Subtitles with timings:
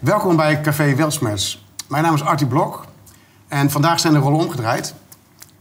[0.00, 1.64] Welkom bij Café Welsmers.
[1.88, 2.84] Mijn naam is Artie Blok
[3.48, 4.94] en vandaag zijn de rollen omgedraaid.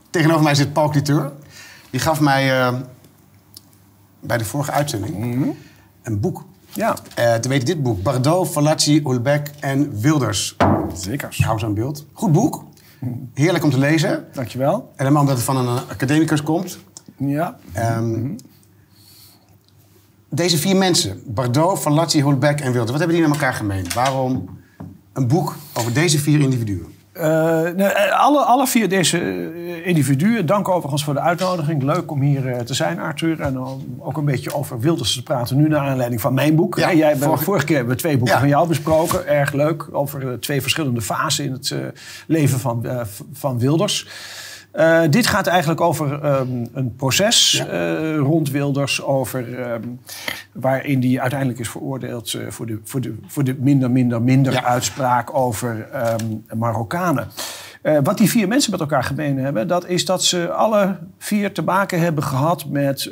[0.09, 1.31] Tegenover mij zit Paul Cliteur.
[1.89, 2.79] Die gaf mij uh,
[4.19, 5.49] bij de vorige uitzending Mhm.
[6.03, 6.43] een boek.
[6.73, 8.03] Ja, Uh, te weten dit boek.
[8.03, 10.55] Bardot, Fallaci, Hulbeck en Wilders.
[10.93, 11.35] zeker.
[11.39, 12.05] Hou aan beeld.
[12.13, 12.63] Goed boek.
[13.33, 14.25] Heerlijk om te lezen.
[14.33, 14.73] Dankjewel.
[14.73, 16.77] En helemaal omdat het van een academicus komt.
[17.17, 17.57] Ja.
[17.73, 18.29] Ehm,
[20.29, 23.85] Deze vier mensen, Bardot, Fallaci, Hulbeck en Wilders, wat hebben die met elkaar gemeen?
[23.93, 24.59] Waarom
[25.13, 26.85] een boek over deze vier individuen?
[27.11, 31.83] Eh, nou, eh, alle, alle vier deze eh, individuen, dank overigens voor de uitnodiging.
[31.83, 33.39] Leuk om hier te zijn, Arthur.
[33.41, 35.57] En om ook een beetje over Wilders te praten.
[35.57, 36.77] Nu naar aanleiding van mijn boek.
[36.77, 38.39] Ja, Jij, vorige- vorige, keer hebben we twee boeken Ja.
[38.39, 39.27] van jou besproken.
[39.27, 39.87] Erg leuk.
[39.91, 41.75] Over twee verschillende fasen in het
[42.27, 42.85] leven van,
[43.33, 44.07] van Wilders.
[44.71, 47.65] Eh, dit gaat eigenlijk over ehm, een proces Ja.
[47.65, 49.01] eh, rond Wilders.
[49.01, 49.81] Over, ehm,
[50.51, 54.53] waarin die uiteindelijk is veroordeeld eh, voor, de, voor, de, voor de minder, minder, minder
[54.53, 54.63] Ja.
[54.63, 56.25] uitspraak over ehm,
[56.57, 57.27] Marokkanen.
[57.81, 61.51] Eh, wat die vier mensen met elkaar gemeen hebben, dat is dat ze alle vier
[61.53, 63.11] te maken hebben gehad met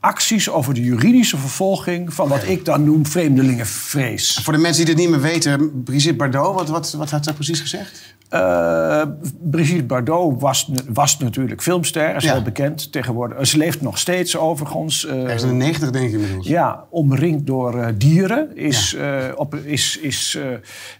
[0.00, 4.40] acties over de juridische vervolging van wat ik dan noem vreemdelingenvrees.
[4.42, 7.32] Voor de mensen die dit niet meer weten, Brigitte Bardot, wat, wat, wat had zij
[7.32, 8.14] precies gezegd?
[8.28, 9.02] Eh,
[9.50, 12.32] Brigitte Bardot was, was natuurlijk filmster, is Ja.
[12.32, 13.46] heel bekend tegenwoordig.
[13.46, 15.06] Ze leeft nog steeds overigens.
[15.06, 16.46] eh, Ergens in de 90 denk ik inmiddels.
[16.46, 18.56] Ja, omringd door eh, dieren.
[18.56, 20.44] Is, eh, op, is, is, eh,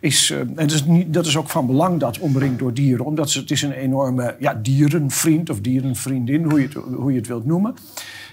[0.00, 3.04] is, eh, en dat, is niet, dat is ook van belang dat omringd door dieren.
[3.04, 7.18] Omdat ze, het is een enorme ja, dierenvriend of dierenvriendin, hoe je, het, hoe je
[7.18, 7.74] het wilt noemen.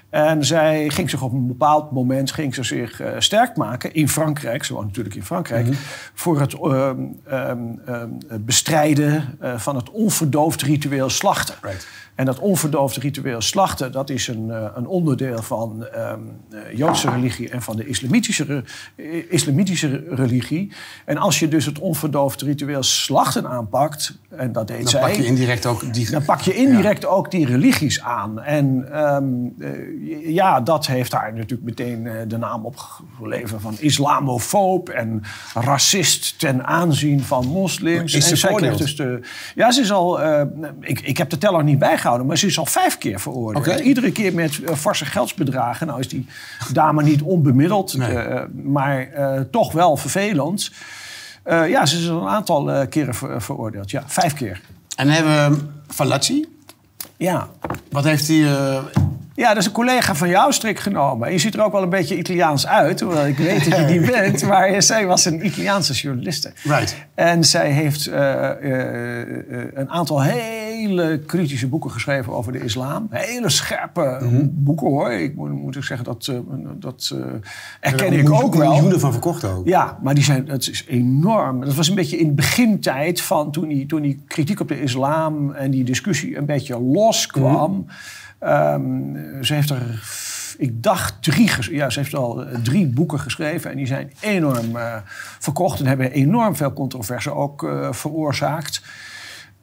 [0.10, 4.10] En zij ging zich op een bepaald moment ging ze zich eh, sterk maken in
[4.10, 4.64] Frankrijk.
[4.64, 5.68] Ze woont natuurlijk in Frankrijk.
[6.14, 11.56] Voor het ehm, ehm, ehm, bestrijden eh, van het onverdoofd ritueel slachten.
[11.62, 11.88] Right.
[12.18, 16.20] En dat onverdoofde ritueel slachten, dat is een, eh, een onderdeel van ehm,
[16.76, 18.64] Joodse religie en van de islamitische,
[19.30, 20.72] islamitische religie.
[21.06, 25.02] En als je dus het onverdoofde ritueel slachten aanpakt, en dat deed Dan zij...
[25.02, 26.12] pak je indirect ook die...
[26.12, 28.42] Dan pak je indirect ook die religies aan.
[28.42, 29.26] En ehm,
[29.60, 35.24] eh, ja, dat heeft haar natuurlijk meteen eh, de naam opgeleverd van islamofoob en
[35.54, 38.12] racist ten aanzien van moslims.
[38.14, 39.20] Maar is ze en zij dus de,
[39.56, 40.20] ja, ze is al,
[40.80, 43.80] ik, ik heb de teller niet bijgehouden, maar ze is al vijf keer veroordeeld.
[43.80, 45.88] Iedere keer met eh, forse geldsbedragen.
[45.88, 46.28] Nou is die
[46.74, 48.18] dame niet onbemiddeld, Nee.
[48.18, 50.72] eh, maar eh, toch wel vervelend.
[51.46, 53.92] Ja, ze is al een aantal keren ver- veroordeeld.
[53.92, 54.62] Ja, vijf keer.
[54.96, 56.46] En dan hebben we Fallaci.
[57.18, 57.48] Ja,
[57.92, 58.46] Wat heeft hij...
[59.38, 61.28] Ja, dat is een collega van jou strik genomen.
[61.28, 63.86] En je ziet er ook wel een beetje Italiaans uit, hoewel ik weet dat je
[63.86, 64.44] die bent.
[64.44, 66.52] Maar zij was een Italiaanse journaliste.
[66.64, 66.96] Right.
[67.16, 73.08] En zij heeft eh, eh, eh, een aantal hele kritische boeken geschreven over de islam.
[73.10, 74.46] Hele scherpe Mhm.
[74.52, 75.12] boeken hoor.
[75.12, 76.32] Ik moet, moet ik zeggen, dat,
[76.80, 77.16] dat
[77.80, 78.72] erken ik ook wel.
[78.72, 79.68] miljoenen van verkocht ook.
[79.68, 81.66] Ja, maar die zijn, het is enorm.
[81.66, 84.82] Dat was een beetje in de begintijd van toen die, toen die kritiek op de
[84.82, 87.86] islam en die discussie een beetje loskwam.
[88.40, 90.04] Ehm, ze heeft er,
[90.58, 94.76] ik dacht, drie, ja, ze heeft al eh, drie boeken geschreven en die zijn enorm
[94.76, 94.96] eh,
[95.40, 98.82] verkocht en hebben enorm veel controverse ook eh, veroorzaakt.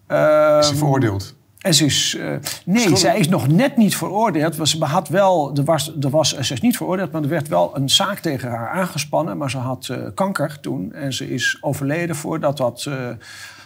[0.07, 1.35] Ehm, Is ze veroordeeld?
[1.61, 2.19] en ze is,
[2.65, 2.99] nee, Schuldig?
[2.99, 4.57] zij is nog net niet veroordeeld.
[4.57, 7.49] Want Ze had wel, er was, er was, ze is niet veroordeeld, maar er werd
[7.49, 9.37] wel een zaak tegen haar aangespannen.
[9.37, 13.09] Maar ze had kanker toen en ze is overleden voordat dat eh,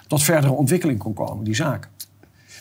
[0.07, 1.89] tot verdere ontwikkeling kon komen, die zaak.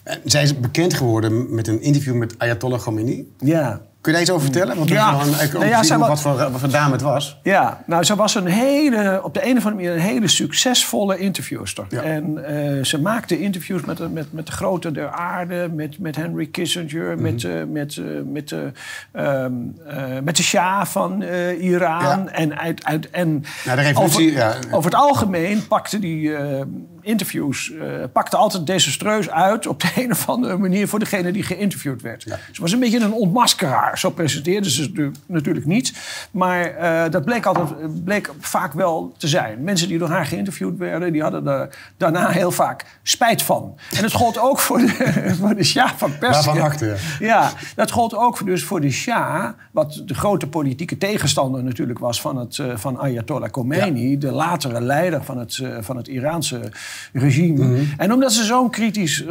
[0.08, 3.28] En Zij is bekend geworden met een interview met Ayatollah Khomeini.
[3.40, 3.82] Ja.
[4.02, 4.78] Kun je daar iets over vertellen?
[4.78, 5.22] Want Ja.
[5.42, 7.40] ik Nou ja, zij wa- wat, voor, wat voor dame het was.
[7.44, 11.18] Ja, nou, ze was een hele, op de een of andere manier een hele succesvolle
[11.18, 11.86] interviewster.
[11.90, 12.02] Ja.
[12.02, 12.46] En
[12.78, 16.46] eh, ze maakte interviews met, de- met, met de grote der aarde, met, met Henry
[16.46, 17.22] Kissinger, Mhm.
[17.22, 18.72] met, eh, met, eh, met, de,
[19.12, 19.52] ehm,
[19.88, 22.02] eh, met de Shah van eh, Iran.
[22.02, 22.26] Ja.
[22.32, 24.56] En, uit, uit, en Nou, de revolutie, over, ja.
[24.72, 26.62] over het algemeen pakte die eh,
[27.08, 31.44] interviews eh, pakte altijd desastreus uit op de een of andere manier voor degene die
[31.44, 32.24] geïnterviewd werd.
[32.24, 32.40] Ja.
[32.52, 34.00] Ze was een beetje een ontmaskeraar.
[34.00, 35.94] Zo presenteerde ze natuurlijk niet.
[36.32, 39.64] Maar eh, dat bleek, altijd, bleek vaak wel te zijn.
[39.64, 43.76] Mensen die door haar geïnterviewd werden, die hadden er daarna heel vaak spijt van.
[43.96, 46.46] En dat gold ook voor de, voor de Shah van Perzië.
[46.46, 46.96] Waarvan akte, ja.
[47.20, 52.22] Ja, dat gold ook dus voor de Shah, wat de grote politieke tegenstander natuurlijk was
[52.22, 56.72] van, het, eh, van Ayatollah Khomeini, de latere leider van het, van het Iraanse
[57.14, 57.66] regime.
[57.66, 57.84] Mhm.
[57.98, 59.24] En omdat ze zo'n kritisch,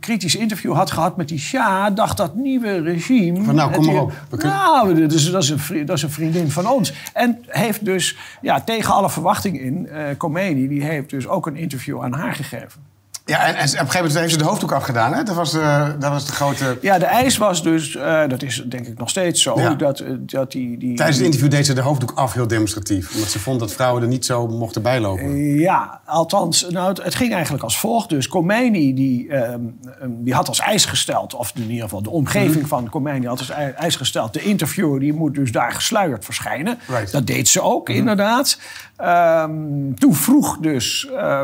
[0.00, 3.42] kritisch interview had gehad met die Shah, dacht dat nieuwe regime.
[3.44, 4.12] Van, nou, kom maar op.
[4.30, 6.92] Kunnen- Nou, dat is, dat, is een, dat is een vriendin van ons.
[7.12, 11.56] En heeft dus, ja, tegen alle verwachting in, eh Khomeini, die heeft dus ook een
[11.56, 12.92] interview aan haar gegeven.
[13.26, 15.12] Ja, en, en op een gegeven moment heeft ze de hoofddoek afgedaan.
[15.14, 15.22] Hè?
[15.22, 16.78] Dat, was de, dat was de grote...
[16.80, 19.74] Ja, de eis was dus, eh, dat is denk ik nog steeds zo, Ja.
[19.74, 20.78] dat, eh, dat die...
[20.78, 23.14] die Tijdens het interview deed ze de hoofddoek af heel demonstratief.
[23.14, 25.44] Omdat ze vond dat vrouwen er niet zo mochten bijlopen.
[25.58, 28.08] Ja, althans, nou, het, het ging eigenlijk als volgt.
[28.08, 29.60] Dus Khomeini die, ehm,
[30.00, 32.66] ehm, die had als eis gesteld, of in ieder geval de omgeving Mhm.
[32.66, 34.32] van Khomeini had als ei- eis gesteld...
[34.32, 36.78] de interviewer die moet dus daar gesluierd verschijnen.
[36.88, 37.12] Right.
[37.12, 37.96] Dat deed ze ook, Mhm.
[37.98, 38.58] inderdaad.
[38.96, 39.52] Ehm,
[39.94, 41.40] toen vroeg dus uh,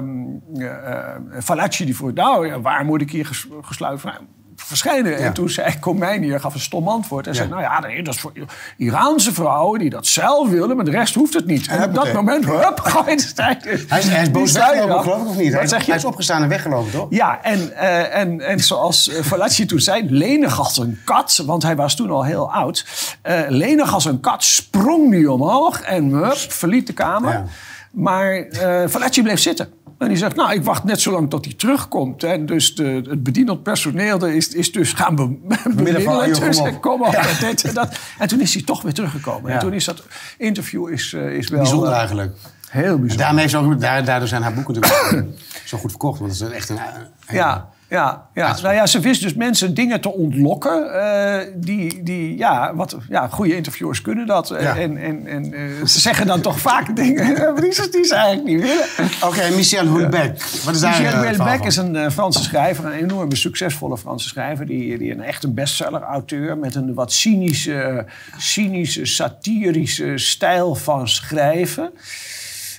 [1.78, 2.12] Die vroeg...
[2.12, 4.18] nou, ja, waar moet ik hier ges- gesluierd vra-
[4.56, 5.10] verschijnen?
[5.12, 5.16] Ja.
[5.18, 7.26] En toen zei Khomeini, gaf een stom antwoord...
[7.26, 7.38] en Ja.
[7.38, 8.32] zei, nou ja, nee, dat is voor
[8.76, 10.76] Iraanse vrouwen die dat zelf willen...
[10.76, 11.66] maar de rest hoeft het niet.
[11.68, 13.84] En op dat moment, hup, ga je de in.
[13.88, 15.52] Hij is, hij is boos weggelopen, geloof ik, of niet?
[15.52, 15.86] Hij, is- zeg je?
[15.90, 17.06] hij is opgestaan en weggelopen, toch?
[17.10, 21.76] Ja, en, eh, en, en zoals Falacci toen zei, lenig als een kat, want hij
[21.76, 22.86] was toen al heel oud.
[23.22, 27.42] eh lenig als een kat sprong hij omhoog en hup, verliet de kamer.
[27.90, 29.72] Maar eh Falacci bleef zitten.
[30.00, 32.22] En die zegt, nou, ik wacht net zo lang tot hij terugkomt.
[32.24, 35.26] En dus de, het bedienend personeel is, is dus gaan be,
[35.74, 36.32] bemiddelen.
[36.32, 36.80] kom Dus op.
[36.80, 37.98] kom op, dit en dat.
[38.18, 39.48] En toen is hij toch weer teruggekomen.
[39.50, 39.54] Ja.
[39.56, 40.02] En toen is dat
[40.38, 41.58] interview is, eh, is wel...
[41.60, 42.36] Bijzonder eh, eigenlijk.
[42.68, 43.16] Heel En bijzonder.
[43.26, 45.26] daarmee ook, daardoor zijn haar boeken natuurlijk
[45.64, 46.18] zo goed verkocht.
[46.20, 46.76] Want het is echt een...
[46.76, 48.56] een- Ja, ja, ja.
[48.62, 50.92] Nou ja, ze wist dus mensen dingen te ontlokken.
[51.02, 54.50] eh, die, die, ja, wat, ja, goede interviewers kunnen dat.
[54.50, 54.76] Eh, Ja.
[54.76, 58.48] En, en, en eh, ze zeggen dan toch vaak dingen die, ze, die ze eigenlijk
[58.48, 59.10] niet willen.
[59.24, 60.64] Oké, Michel Houellebecq.
[60.64, 64.66] Wat is daar Michel Houellebecq is een Franse schrijver, een enorme succesvolle Franse schrijver.
[64.66, 68.06] Die, die een echt een bestseller-auteur met een wat cynische,
[68.38, 71.90] cynische, satirische stijl van schrijven.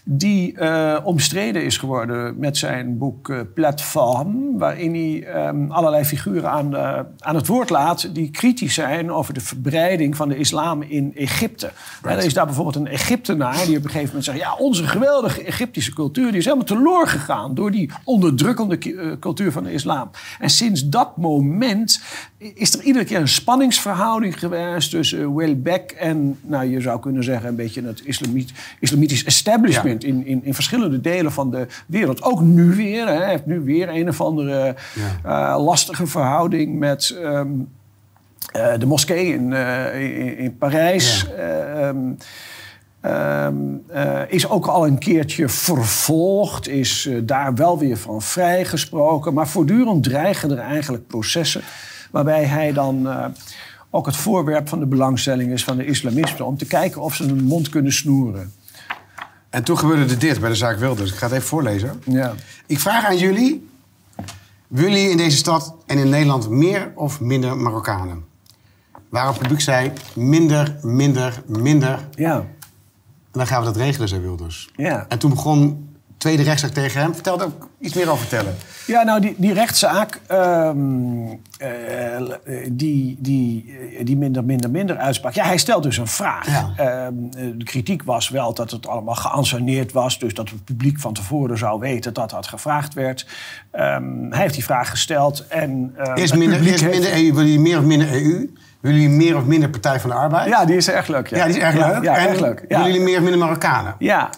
[0.04, 4.58] Die eh, omstreden is geworden met zijn boek eh, Platform.
[4.58, 6.76] Waarin hij ehm, allerlei figuren aan,
[7.20, 8.16] aan het woord laat.
[8.16, 11.72] die kritisch zijn over de verbreiding van de islam in Egypte.
[12.04, 14.38] En er is daar bijvoorbeeld een Egyptenaar die op een gegeven moment zegt.
[14.38, 17.54] ja, onze geweldige Egyptische cultuur die is helemaal teloor gegaan.
[17.54, 20.10] door die onderdrukkende eh, cultuur van de islam.
[20.40, 22.02] En sinds dat moment
[22.38, 24.90] is er iedere keer een spanningsverhouding geweest.
[24.90, 27.50] tussen uh, Houellebecq en, nou, je zou kunnen zeggen.
[27.50, 32.24] een beetje het islamiet, islamitisch establishment in, in, in verschillende delen van de wereld.
[32.24, 33.08] Ook nu weer.
[33.08, 33.14] Hè.
[33.14, 34.76] Hij heeft nu weer een of andere
[35.24, 37.50] eh, lastige verhouding met ehm,
[38.52, 41.28] eh, de moskee in, eh, in, in Parijs.
[41.38, 41.98] Eh, ehm,
[43.02, 43.56] ehm,
[43.88, 49.34] eh, is ook al een keertje vervolgd, is daar wel weer van vrijgesproken.
[49.34, 51.62] Maar voortdurend dreigen er eigenlijk processen
[52.12, 53.08] waarbij hij dan
[53.90, 56.46] ook het voorwerp van de belangstelling is van de islamisten.
[56.46, 58.54] Om te kijken of ze hun mond kunnen snoeren.
[59.52, 61.12] En toen gebeurde er dit bij de zaak Wilders.
[61.12, 62.02] Ik ga het even voorlezen.
[62.06, 62.34] Ja.
[62.66, 63.70] Ik vraag aan jullie...
[64.68, 68.26] willen jullie in deze stad en in Nederland meer of minder Marokkanen?
[69.10, 72.08] Waarop het publiek zei, minder, minder, minder.
[72.16, 72.36] Ja.
[72.36, 72.48] En
[73.32, 74.70] dan gaan we dat regelen, zei Wilders.
[74.76, 75.06] Ja.
[75.08, 75.90] En toen begon
[76.22, 77.14] tweede rechtszaak tegen hem.
[77.14, 78.56] Vertel daar ook iets meer over vertellen.
[78.88, 81.28] Ja, nou, die, die rechtszaak, ehm,
[81.58, 81.68] eh,
[82.72, 85.34] die, die, eh, die minder, minder, minder uitsprak.
[85.34, 86.48] Ja, hij stelt dus een vraag.
[86.48, 86.74] Ja.
[86.76, 90.20] Ehm, eh, de kritiek was wel dat het allemaal geanceneerd was.
[90.20, 93.28] Dus dat het publiek van tevoren zou weten dat dat gevraagd werd.
[93.72, 97.34] Ehm, hij heeft die vraag gesteld en het minder, heeft- minder EU.
[97.34, 98.50] Willen jullie meer of minder EU?
[98.80, 100.48] Willen jullie meer of minder Partij van de Arbeid?
[100.48, 101.28] Ja, die is erg leuk.
[101.28, 102.04] Ja, Ja, die is erg leuk.
[102.04, 102.66] Ja, en erg leuk.
[102.68, 103.96] Willen jullie meer of minder Marokkanen?
[104.00, 104.30] Ja,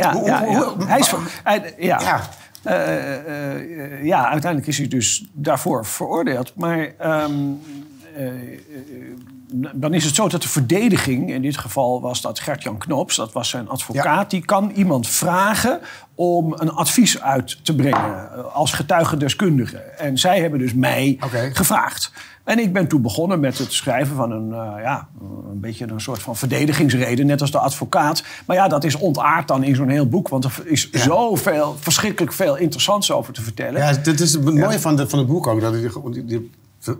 [0.00, 0.62] ja, Hoe- ja, hoe- ja.
[0.74, 1.12] hoe- Hij is,
[1.42, 2.00] hij- ja.
[2.00, 2.20] Ja.
[2.62, 6.52] Eh, eh, eh, ja, uiteindelijk is hij dus daarvoor veroordeeld.
[6.56, 7.32] Maar ehm,
[8.16, 8.32] eh, eh,
[9.74, 13.32] dan is het zo dat de verdediging, in dit geval was dat Gert-Jan Knops, dat
[13.32, 15.80] was zijn advocaat, die kan iemand vragen
[16.22, 19.76] om een advies uit te brengen eh, als getuigendeskundige.
[19.76, 21.18] En zij hebben dus mij
[21.52, 22.12] gevraagd.
[22.44, 25.08] En ik ben toen begonnen met het schrijven van een, eh, ja,
[25.50, 28.22] een beetje een soort van verdedigingsreden, net als de advocaat.
[28.46, 32.32] Maar ja, dat is ontaard dan in zo'n heel boek, want er is zoveel, verschrikkelijk
[32.32, 33.80] veel interessants over te vertellen.
[33.80, 35.60] Ja, dat is het mooie van, de, van het boek ook.
[35.60, 35.74] Dat
[36.26, 36.50] die-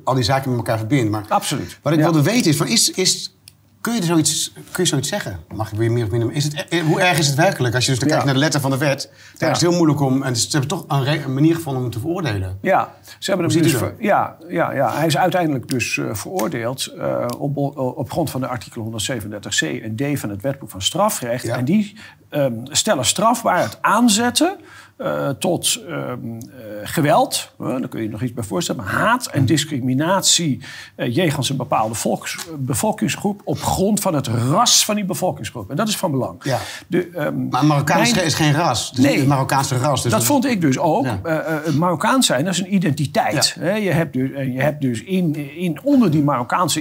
[0.05, 1.11] al die zaken met elkaar verbindt.
[1.11, 1.79] Maar Absoluut.
[1.83, 2.05] Wat ik Ja.
[2.05, 3.37] wilde weten is, van, is, is,
[3.83, 5.39] kun, je er zoiets, kun je zoiets zeggen?
[5.55, 6.33] Mag ik weer meer of minder?
[6.33, 7.75] Is het, eh, hoe erg is het werkelijk?
[7.75, 8.15] Als je dus dan Ja.
[8.15, 9.11] kijkt naar de letter van de wet.
[9.39, 9.47] Ja.
[9.47, 10.23] is het heel moeilijk om.
[10.23, 12.59] En ze hebben toch een, manier gevonden om hem te veroordelen.
[12.61, 16.87] Ja, ze hebben hem dus ver- ja, ja, ja, hij is uiteindelijk dus eh, veroordeeld
[16.87, 21.45] eh, op, op grond van de artikel 137c en D van het wetboek van strafrecht.
[21.45, 21.57] Ja.
[21.57, 21.97] En die
[22.29, 24.57] ehm, stellen strafbaar het aanzetten
[24.97, 26.43] eh, tot ehm, eh,
[26.83, 30.61] geweld, eh, daar kun je je nog iets bij voorstellen, maar haat en discriminatie
[30.95, 35.71] eh, jegens een bepaalde volks, bevolkingsgroep op grond van het ras van die bevolkingsgroep.
[35.71, 36.45] En dat is van belang.
[36.45, 36.59] Ja.
[36.87, 38.93] De, ehm, Maar Marokkaan is, mijn- geen- is geen ras.
[38.93, 39.19] Nee.
[39.19, 40.03] het Marokkaanse ras.
[40.03, 41.05] Dus dat vond ik dus ook.
[41.05, 41.63] Ja.
[41.79, 43.57] Marokkaans zijn, dat is een identiteit.
[43.61, 46.81] Hè, je hebt dus, je hebt dus in, in, onder die Marokkaanse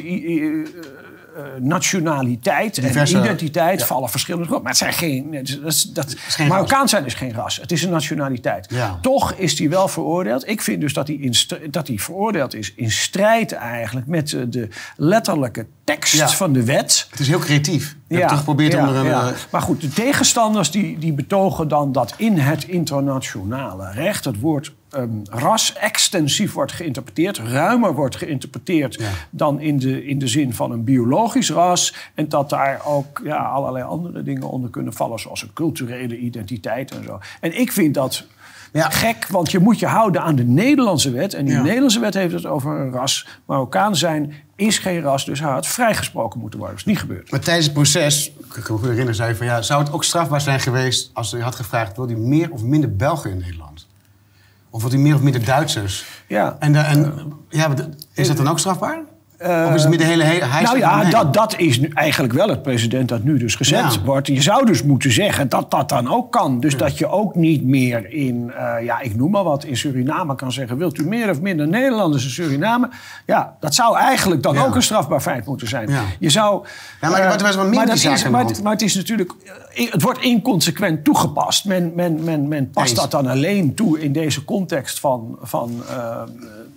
[1.60, 3.86] nationaliteit Diverse- en identiteit ja.
[3.86, 4.64] vallen verschillende groepen.
[4.72, 5.32] Maar het zijn geen,
[5.64, 7.56] dat dat geen zijn is geen ras.
[7.58, 8.68] Het is een nationaliteit.
[8.70, 9.00] Ja.
[9.02, 10.48] Toch is hij wel veroordeeld.
[10.50, 11.34] Ik vind dus dat hij, in
[11.70, 16.30] dat veroordeeld is in strijd eigenlijk met eh, de letterlijke tekst Ja.
[16.30, 17.08] van de wet.
[17.10, 17.96] Het is heel creatief.
[18.08, 19.06] Je hebt toch geprobeerd om er een...
[19.06, 19.28] ja.
[19.28, 24.40] eh, Maar goed, de tegenstanders die, die betogen dan dat in het internationale recht het
[24.40, 29.10] woord ehm, ras extensief wordt geïnterpreteerd, ruimer wordt geïnterpreteerd Ja.
[29.30, 31.96] dan in de, in de zin van een biologisch ras.
[32.16, 36.92] En dat daar ook ja, allerlei andere dingen onder kunnen vallen, zoals een culturele identiteit
[36.92, 37.20] en zo.
[37.40, 38.26] En ik vind dat.
[38.74, 38.90] Ja.
[38.90, 41.34] Gek, want je moet je houden aan de Nederlandse wet.
[41.34, 41.62] En die Ja.
[41.62, 43.28] Nederlandse wet heeft het over een ras.
[43.46, 46.78] Marokkaan zijn is geen ras, dus hij had vrijgesproken moeten worden.
[46.78, 47.32] Dat is niet gebeurd.
[47.32, 49.92] Maar tijdens het proces, ik kan me goed herinneren, zei je van ja, zou het
[49.92, 53.38] ook strafbaar zijn geweest als je had gevraagd: wil hij meer of minder Belgen in
[53.38, 53.71] Nederland?
[54.72, 56.06] Of wil hij meer of minder Duitsers?
[56.28, 56.56] Ja.
[56.60, 57.74] En, eh, en ja,
[58.14, 59.00] is dat dan ook strafbaar?
[59.44, 62.34] Of is het meer de hele he- hij Nou ja, dat, dat is nu eigenlijk
[62.34, 64.02] wel het precedent dat nu dus gezet Ja.
[64.06, 64.28] wordt.
[64.28, 66.60] Je zou dus moeten zeggen dat dat dan ook kan.
[66.60, 70.36] Dus dat je ook niet meer in, eh, ja, ik noem maar wat, in Suriname
[70.36, 70.78] kan zeggen...
[70.78, 72.90] wilt u meer of minder Nederlanders in Suriname?
[73.26, 74.66] Ja, dat zou eigenlijk dan Ja.
[74.66, 75.90] ook een strafbaar feit moeten zijn.
[76.20, 76.66] Je zou...
[77.02, 79.32] Ja, maar eh, was wel meer maar dat is, maar, het- maar het is natuurlijk...
[79.74, 81.66] eh, Het wordt inconsequent toegepast.
[81.66, 83.00] Men, men, men, men past Eens.
[83.00, 86.22] dat dan alleen toe in deze context van, van eh,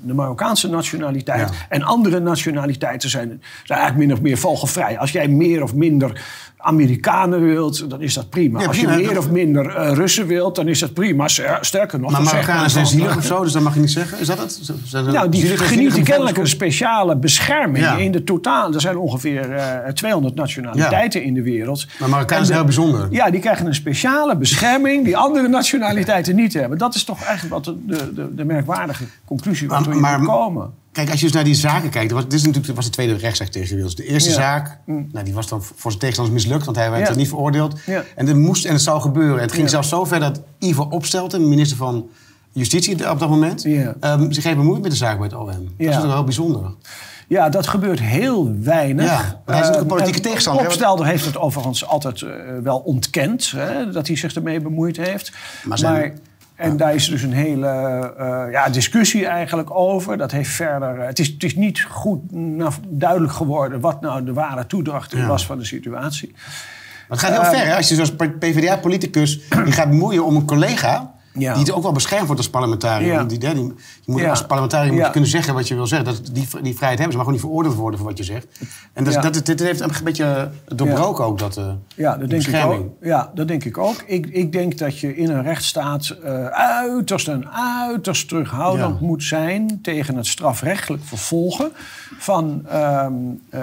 [0.07, 1.51] de Marokkaanse nationaliteit.
[1.51, 1.57] Ja.
[1.69, 4.99] En andere nationaliteiten zijn, zijn eigenlijk min of meer vogelvrij.
[4.99, 6.23] Als jij meer of minder
[6.65, 8.61] Amerikanen wilt, dan is dat prima.
[8.61, 11.29] Ja, Als je meer of minder eh, Russen wilt, dan is dat prima.
[11.29, 12.11] Ster- Sterker nog...
[12.11, 14.19] Maar Marokkanen zijn we zielig of zo, dus dat mag je niet zeggen.
[14.21, 14.61] Is dat het?
[14.85, 17.97] Zijn Nou, die genieten kennelijk een speciale bescherming Ja.
[17.97, 18.75] in de totaal.
[18.75, 21.87] Er zijn ongeveer eh 200 nationaliteiten in de wereld.
[21.99, 23.07] Maar Marokkanen En zijn heel bijzonder.
[23.11, 26.79] Ja, die krijgen een speciale bescherming die andere nationaliteiten niet hebben.
[26.79, 30.83] Dat is toch eigenlijk wat de, de, de, merkwaardige conclusie maar- moet komen.
[30.95, 32.13] Kijk, als je dus naar die zaken kijkt...
[32.13, 33.95] was- Dit is natuurlijk, was de tweede rechtszaak tegen Wils.
[33.95, 34.35] De eerste Ja.
[34.35, 36.65] zaak, nou, die was dan voor zijn tegenstanders mislukt...
[36.65, 37.09] want hij werd Ja.
[37.11, 37.81] er niet veroordeeld.
[37.87, 38.05] Ja.
[38.17, 39.37] En het moest en het zou gebeuren.
[39.37, 41.49] En het ging zelfs zo ver dat Ivo Opstelten...
[41.49, 42.09] minister van
[42.53, 43.65] Justitie op dat moment...
[44.01, 45.47] Ehm, zich heeft bemoeid met de zaak bij het OM.
[45.47, 46.71] Dat is toch wel heel bijzonder.
[47.29, 49.05] Ja, dat gebeurt heel weinig.
[49.05, 50.65] Ja, maar hij is natuurlijk een politieke Eh, tegenstander?
[50.67, 52.29] Opstelder heeft het overigens altijd eh,
[52.63, 55.33] wel ontkend, hè, dat hij zich ermee bemoeid heeft.
[55.65, 56.19] Maar zijn-
[56.55, 57.69] en daar is dus een hele
[58.19, 60.17] eh, ja, discussie eigenlijk over.
[60.17, 64.25] Dat heeft verder, eh, het, is, het is niet goed nou, duidelijk geworden wat nou
[64.25, 65.27] de ware toedracht Ja.
[65.27, 66.33] was van de situatie.
[66.33, 67.77] Maar het gaat heel Eh, ver, hè?
[67.77, 71.14] Als je zoals PvdA-politicus die gaat bemoeien om een collega...
[71.39, 71.55] Ja.
[71.55, 73.13] die ook wel beschermd wordt als parlementariër.
[73.13, 73.25] Ja.
[73.25, 73.65] Die, die, die-
[74.01, 76.07] je moet als parlementariër moet je kunnen zeggen wat je wil zeggen.
[76.07, 78.47] Dat, die, die vrijheid hebben ze, maar gewoon niet veroordeeld worden voor wat je zegt.
[78.93, 82.51] En dat, dat, dit heeft een beetje doorbroken ook, dat, eh, Ja, dat denk, ik
[82.51, 82.83] bescherming.
[82.85, 82.91] ook.
[83.01, 84.03] ja, dat denk ik ook.
[84.07, 87.51] Ik, ik denk dat je in een rechtsstaat eh, uiterst en
[87.87, 91.71] uiterst terughoudend moet zijn tegen het strafrechtelijk vervolgen
[92.19, 93.13] van, ehm,
[93.51, 93.61] eh,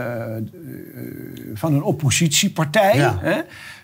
[1.53, 2.97] van een oppositiepartij.
[3.19, 3.41] Hè?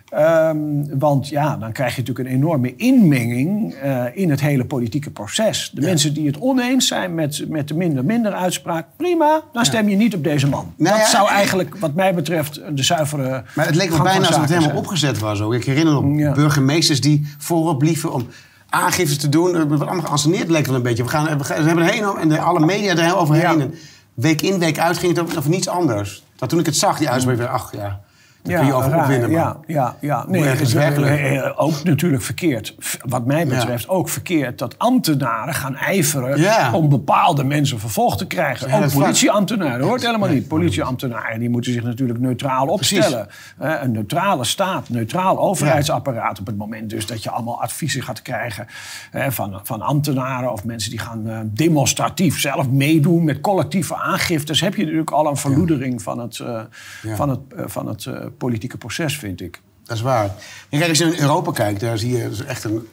[0.10, 0.58] Ehm,
[1.00, 5.72] want ja, dan krijg je natuurlijk een enorme inmenging eh, in het hele politieke proces.
[5.74, 5.88] De Ja.
[5.88, 10.16] mensen die het oneens zijn met, met de minder-minder uitspraak, prima, dan stem je niet
[10.16, 10.74] op deze man.
[10.78, 13.44] Nou dat ja, zou en- eigenlijk, wat mij betreft, de zuivere.
[13.56, 14.78] Maar het leek me bijna alsof het helemaal zijn.
[14.82, 15.42] opgezet was.
[15.42, 15.54] Ook.
[15.54, 18.28] Ik herinner me burgemeesters die voorop liepen om
[18.70, 19.56] aangiftes te doen.
[19.56, 21.04] Het wordt allemaal geanceneerd, leek wel een beetje.
[21.04, 23.62] We, gaan, we, gaan- we hebben er heen en de, alle media er heel overheen.
[23.62, 23.74] En
[24.14, 26.24] week in, week uit ging het over, niets anders.
[26.36, 28.00] Dat toen ik het zag, die uitspraak, ach ja,
[28.48, 29.30] daar kun je over opwinden.
[29.30, 30.26] Ja, ja, ja.
[30.28, 31.22] Nee, is het het is werkelijk?
[31.22, 32.76] eh, ook natuurlijk verkeerd.
[33.06, 36.74] Wat mij betreft ook verkeerd dat ambtenaren gaan ijveren Ja.
[36.74, 38.70] om bepaalde mensen vervolgd te krijgen.
[38.70, 40.48] Ja, ook politieambtenaren, dat hoort helemaal niet.
[40.48, 43.28] Politieambtenaren die moeten zich natuurlijk neutraal opstellen.
[43.58, 46.40] Eh, een neutrale staat, neutraal overheidsapparaat.
[46.40, 48.68] Op het moment dus dat je allemaal adviezen gaat krijgen
[49.12, 54.62] eh, van, van ambtenaren of mensen die gaan eh, demonstratief zelf meedoen met collectieve aangiftes,
[54.62, 56.60] heb je natuurlijk al een verloedering van het, eh,
[57.02, 57.16] Ja.
[57.16, 59.62] van het, eh, van het eh, politieke proces, vind ik.
[59.84, 60.26] Dat is waar.
[60.70, 62.88] En kijk, als je in Europa kijkt, daar zie je dus echt een,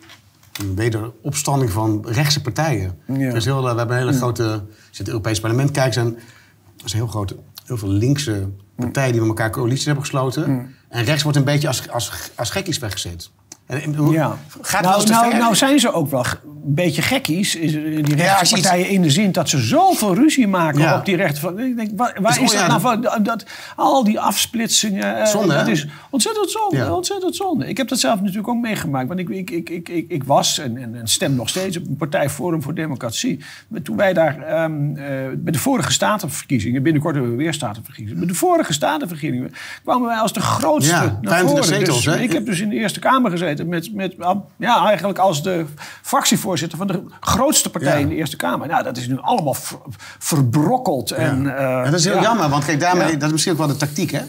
[0.61, 2.99] een wederopstanding van rechtse partijen.
[3.07, 3.15] Ja.
[3.15, 4.45] Er is heel, we hebben een hele grote...
[4.53, 9.13] Als je het Europees parlement kijkt, zijn, er zijn heel, grote, heel veel linkse partijen
[9.13, 10.75] die met elkaar coalities hebben gesloten.
[10.89, 13.31] En rechts wordt een beetje als, als, als gekkies weggezet.
[13.67, 14.37] En, ik bedoel, Ja.
[14.61, 18.09] Gaat wel nou, nou, nou zijn ze ook wel een beetje gekkies, is- die als
[18.09, 20.99] je rechtse iets- partijen, in de zin dat ze zoveel ruzie maken Ja.
[20.99, 21.41] op die rechten.
[21.41, 23.07] Van, ik denk, waar, waar Is dat nou van?
[23.23, 23.45] Dat,
[23.77, 25.19] al die afsplitsingen.
[25.21, 25.73] eh, Zonde, dat hè?
[25.73, 26.93] is ontzettend zonde, Ja.
[26.95, 27.69] ontzettend zonde.
[27.69, 29.09] Ik heb dat zelf natuurlijk ook meegemaakt.
[29.09, 31.87] Want ik, ik, ik, ik, ik, ik was en, en, en stem nog steeds op
[31.87, 33.45] een partij Forum voor Democratie.
[33.69, 35.05] Maar Toen wij daar ehm, eh,
[35.37, 38.19] bij de vorige statenverkiezingen, binnenkort hebben we weer statenverkiezingen.
[38.19, 39.53] Bij de vorige statenverkiezingen
[39.85, 41.65] kwamen wij als de grootste naar 25 voren.
[41.65, 42.21] zetels, Dus hè?
[42.21, 44.15] ik heb dus in de Eerste Kamer gezeten met, met
[44.57, 45.67] ja, eigenlijk als de
[46.03, 47.99] fractievoorzitter van de grootste partij Ja.
[47.99, 48.67] in de Eerste Kamer.
[48.67, 49.79] Nou, dat is nu allemaal ver-
[50.19, 51.11] verbrokkeld.
[51.11, 52.23] En, eh, dat is heel ja.
[52.23, 54.23] jammer, want kijk, daarmee, dat is misschien ook wel de tactiek, hè?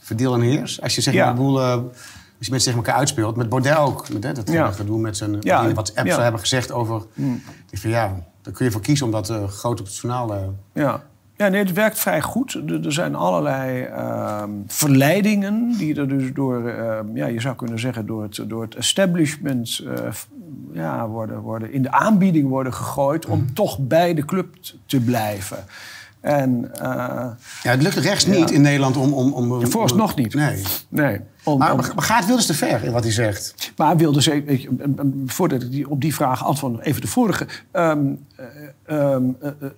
[0.00, 0.80] Verdeel en heers.
[0.80, 1.80] Als je maar, boel, eh, als
[2.38, 3.36] je mensen tegen elkaar uitspeelt.
[3.36, 4.08] Met Baudet ook.
[4.08, 5.34] Met hè, dat gedoe met zijn...
[5.34, 6.20] Apps ja.
[6.20, 7.02] hebben gezegd over...
[7.70, 10.54] Ik vind, ja, daar kun je voor kiezen om dat eh, groot op het journaal...
[10.72, 11.02] Ja.
[11.36, 12.54] Ja, nee, het werkt vrij goed.
[12.54, 17.78] Er, er zijn allerlei ehm, verleidingen die er dus door, ehm, ja, je zou kunnen
[17.78, 20.12] zeggen, door het, door het establishment eh,
[20.72, 24.54] ja, worden, worden, in de aanbieding worden gegooid om toch bij de club
[24.86, 25.64] te blijven.
[26.22, 26.70] En
[27.62, 29.12] Ja, het lukt rechts niet in Nederland om...
[29.12, 30.34] om, om, om vooralsnog niet.
[30.34, 30.62] Nee.
[30.88, 31.20] Nee.
[31.44, 33.72] Om- Maar, om- maar gaat Wilders te ver in wat hij zegt?
[33.76, 34.28] Maar Wilders,
[35.26, 37.46] voordat ik die, op die vraag antwoord, nog even de vorige.
[37.70, 37.94] Eh,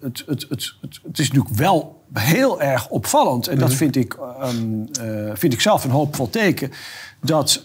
[0.01, 3.49] het, het, het, het, het is natuurlijk wel heel erg opvallend.
[3.49, 4.57] En dat vind ik, ehm,
[5.01, 6.71] eh, vind ik zelf een hoopvol teken.
[7.21, 7.65] Dat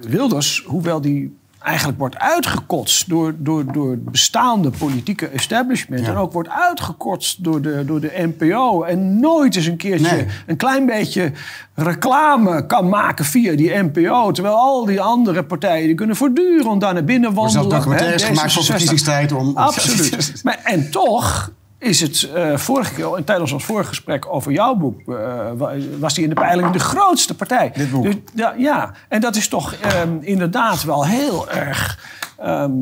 [0.00, 6.06] Wilders, hoewel die eigenlijk wordt uitgekotst door, door, door het bestaande politieke establishment...
[6.06, 6.12] Ja.
[6.12, 8.82] en ook wordt uitgekotst door de, door de NPO...
[8.82, 10.26] en nooit eens een keertje Nee.
[10.46, 11.32] een klein beetje
[11.74, 14.30] reclame kan maken via die NPO.
[14.30, 17.62] Terwijl al die andere partijen die kunnen voortdurend daar naar binnen Er wandelen.
[17.62, 18.66] zelfs documentaires hè, gemaakt voor D66.
[18.66, 19.56] verkiezingstijd om...
[19.56, 20.32] Absoluut.
[20.44, 21.50] Maar, en toch
[21.82, 25.14] is het eh, vorige keer, en tijdens ons vorige gesprek over jouw boek, eh,
[25.56, 27.70] wa- was die in de peiling de grootste partij.
[27.74, 28.02] Dit boek.
[28.02, 31.98] Dus, ja, ja, en dat is toch ehm, inderdaad wel heel erg
[32.38, 32.72] ehm,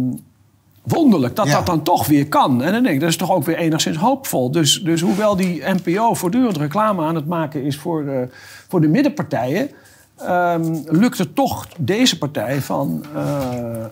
[0.83, 1.53] wonderlijk dat Ja.
[1.53, 2.63] dat dan toch weer kan.
[2.63, 4.51] En dan denk ik, dat is toch ook weer enigszins hoopvol.
[4.51, 8.29] Dus, dus hoewel die NPO voortdurend reclame aan het maken is voor,
[8.69, 9.71] voor de middenpartijen...
[10.27, 13.89] ehm, lukt het toch deze partij van, eh, eh,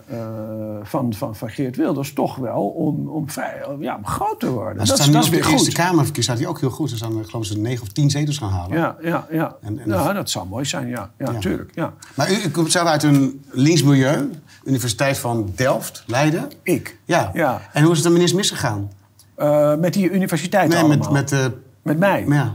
[0.83, 4.73] van, van, van Geert Wilders toch wel om, om, vrij, ja, om groot te worden.
[4.77, 5.73] Dat, is- dat is op de weer Eerste goed.
[5.73, 6.89] Kamerverkiezing staat hij ook heel goed.
[6.89, 8.77] Ze staan, geloof ik, negen of tien zetels gaan halen.
[8.77, 9.55] Ja, ja, ja.
[9.61, 11.09] En- en- ja, dat zou mooi zijn, ja.
[11.17, 11.39] Ja, Ja.
[11.39, 11.71] tuurlijk.
[11.75, 11.93] Ja.
[12.15, 14.29] Maar u, u komt zelf uit een links milieu.
[14.63, 16.47] Universiteit van Delft, Leiden.
[16.63, 16.97] Ik.
[17.05, 17.29] Ja.
[17.33, 17.61] Ja.
[17.73, 18.91] En hoe is het dan ineens misgegaan?
[19.35, 21.11] Eh, met die universiteit Nee, allemaal.
[21.11, 21.31] met...
[21.31, 22.25] met Met mij?
[22.27, 22.53] ja.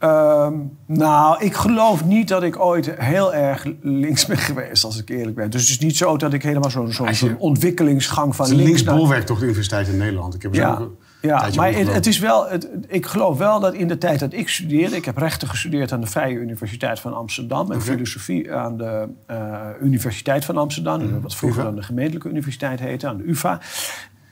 [0.00, 0.54] Ehm,
[0.86, 5.36] nou, ik geloof niet dat ik ooit heel erg links ben geweest, als ik eerlijk
[5.36, 5.50] ben.
[5.50, 9.26] Dus het is niet zo dat ik helemaal zo'n zo'n ontwikkelingsgang van links links bolwerk
[9.26, 10.34] toch, de universiteit in Nederland?
[10.34, 13.74] Ik heb zo ook Ja, ja maar het, is wel, het, ik geloof wel dat
[13.74, 14.96] in de tijd dat ik studeerde...
[14.96, 17.72] Ik heb rechten gestudeerd aan de Vrije Universiteit van Amsterdam...
[17.72, 21.20] en filosofie aan de eh, Universiteit van Amsterdam...
[21.20, 23.60] wat vroeger dan de gemeentelijke universiteit heette, aan de UvA.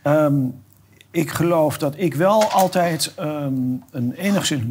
[0.03, 0.35] Ehm,
[1.11, 3.53] ik geloof dat ik wel altijd ehm,
[3.91, 4.63] een enigszins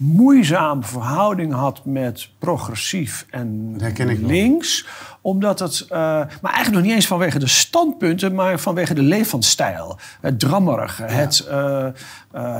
[0.00, 3.76] moeizame verhouding had met progressief en
[4.20, 4.86] links.
[5.22, 9.98] Omdat het, eh, maar eigenlijk nog niet eens vanwege de standpunten, maar vanwege de levensstijl.
[10.20, 11.86] Het drammerige, het eh,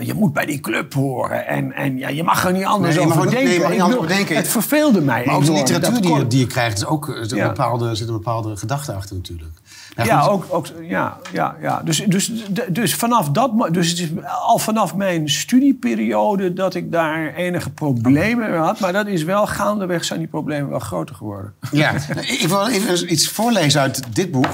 [0.00, 3.04] je moet bij die club horen en, en ja, je mag er niet anders Nee,
[3.04, 3.70] over nee, denken.
[3.70, 4.28] niet anders.
[4.28, 7.14] Het verveelde mij Maar ook de literatuur die je, die je krijgt, is ook, er
[7.28, 7.42] zit, Ja.
[7.42, 9.52] een bepaalde, zit een bepaalde gedachte achter natuurlijk.
[9.96, 11.82] Ja, ook, ook, ja, ja, ja.
[11.84, 12.32] Dus, dus,
[12.68, 14.08] dus, vanaf dat, dus het is
[14.46, 18.80] al vanaf mijn studieperiode dat ik daar enige problemen mee had.
[18.80, 21.54] Maar dat is wel gaandeweg zijn die problemen wel groter geworden.
[21.72, 21.92] Ja,
[22.40, 24.46] ik wil even iets voorlezen uit dit boek.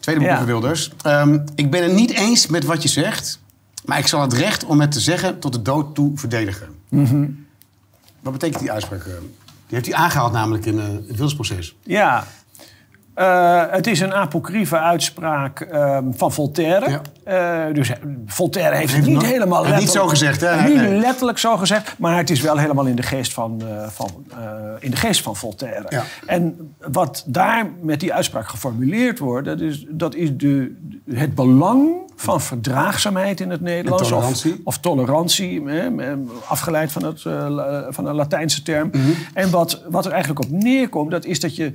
[0.00, 0.36] Tweede boek Ja.
[0.36, 0.90] van Wilders.
[1.02, 3.40] Ehm, ik ben het niet eens met wat je zegt,
[3.84, 6.68] maar ik zal het recht om het te zeggen tot de dood toe verdedigen.
[6.88, 7.26] Mhm.
[8.20, 9.00] Wat betekent die uitspraak?
[9.00, 9.12] eh?
[9.66, 11.74] Die heeft hij aangehaald namelijk in eh, het Wildersproces.
[11.82, 12.26] Ja.
[13.14, 17.00] Eh, het is een apocryfe uitspraak ehm, van Voltaire.
[17.24, 17.96] Eh, dus eh,
[18.26, 20.68] Voltaire heeft het niet nog- helemaal heeft niet letterlijk- zo gezegd, hè?
[20.68, 24.10] Niet Nee, letterlijk zo gezegd, maar het is wel helemaal in de geest van, van,
[24.78, 25.84] in de geest van Voltaire.
[25.88, 26.02] Ja.
[26.26, 30.76] En wat daar met die uitspraak geformuleerd wordt, dat is, dat is de,
[31.10, 34.08] het belang van verdraagzaamheid in het Nederlands.
[34.08, 34.52] Tolerantie.
[34.52, 35.88] Of, of tolerantie, hè,
[36.48, 37.20] afgeleid van, het,
[37.94, 38.88] van een Latijnse term.
[38.92, 39.00] Mhm.
[39.34, 41.72] En wat, wat er eigenlijk op neerkomt, dat is dat je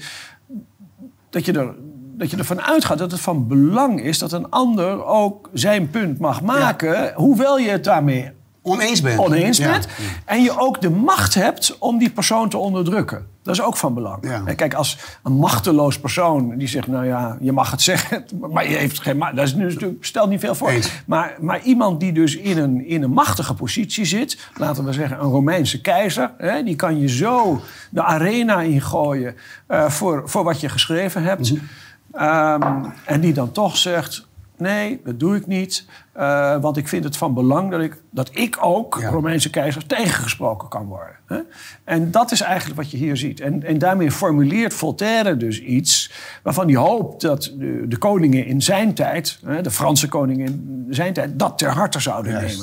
[1.29, 1.75] dat je, er,
[2.17, 6.19] dat je ervan uitgaat dat het van belang is dat een ander ook zijn punt
[6.19, 9.19] mag maken, hoewel je het daarmee Oneens bent.
[9.19, 9.71] oneens Ja.
[9.71, 9.87] bent.
[10.25, 13.27] En je ook de macht hebt om die persoon te onderdrukken.
[13.43, 14.27] Dat is ook van belang.
[14.27, 14.53] Ja.
[14.53, 18.75] Kijk, als een machteloos persoon die zegt, nou ja, je mag het zeggen, maar je
[18.75, 19.35] heeft geen macht.
[19.35, 20.69] Dat is natuurlijk, stelt niet veel voor.
[20.69, 20.91] Eens.
[21.05, 25.19] Maar, maar iemand die dus in een, in een machtige positie zit, laten we zeggen
[25.19, 29.35] een Romeinse keizer, hè, die kan je zo de arena ingooien
[29.67, 31.51] eh, voor, voor wat je geschreven hebt.
[31.51, 31.63] Mhm.
[32.11, 34.27] Ehm, en die dan toch zegt.
[34.59, 35.85] Nee, dat doe ik niet.
[36.13, 39.09] eh, want ik vind het van belang dat ik, dat ik ook, Ja.
[39.09, 41.15] Romeinse keizer, tegengesproken kan worden.
[41.25, 41.37] Hè?
[41.83, 43.39] En dat is eigenlijk wat je hier ziet.
[43.39, 46.11] En, en daarmee formuleert Voltaire dus iets
[46.43, 50.87] waarvan hij hoopt dat de, de koningen in zijn tijd, hè, de Franse koningen in
[50.89, 52.57] zijn tijd, dat ter harte zouden Juist.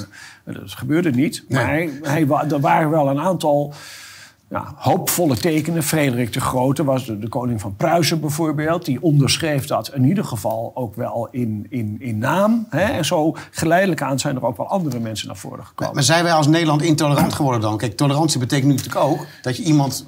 [0.44, 0.60] nemen.
[0.62, 1.44] Dat gebeurde niet.
[1.48, 1.58] Nee.
[1.60, 3.74] Maar hij, hij, er waren wel een aantal
[4.50, 5.82] ja, hoopvolle tekenen.
[5.82, 8.84] Frederik de Grote was de, de koning van Pruisen bijvoorbeeld.
[8.84, 12.66] Die onderschreef dat in ieder geval ook wel in, in, in naam.
[12.70, 12.82] Hè?
[12.84, 15.94] En zo geleidelijk aan zijn er ook wel andere mensen naar voren gekomen.
[15.94, 17.76] Maar zijn wij als Nederland intolerant geworden dan?
[17.78, 20.06] Kijk, tolerantie betekent nu natuurlijk ook dat je iemand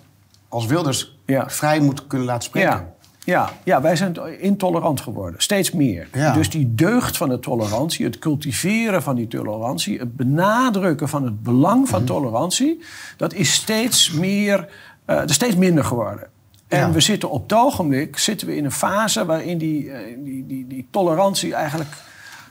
[0.48, 1.48] als Wilders Ja.
[1.48, 2.70] vrij moet kunnen laten spreken.
[2.70, 2.92] Ja.
[3.28, 5.40] Ja, ja, wij zijn intolerant geworden.
[5.42, 6.08] Steeds meer.
[6.12, 6.32] Ja.
[6.32, 9.98] Dus die deugd van de tolerantie, het cultiveren van die tolerantie...
[9.98, 11.90] het benadrukken van het belang Mhm.
[11.90, 12.80] van tolerantie...
[13.16, 14.68] dat is steeds, meer,
[15.26, 16.26] is steeds minder geworden.
[16.68, 16.90] En Ja.
[16.92, 19.24] we zitten op het ogenblik zitten we in een fase...
[19.24, 21.90] waarin die, eh, die, die, die tolerantie eigenlijk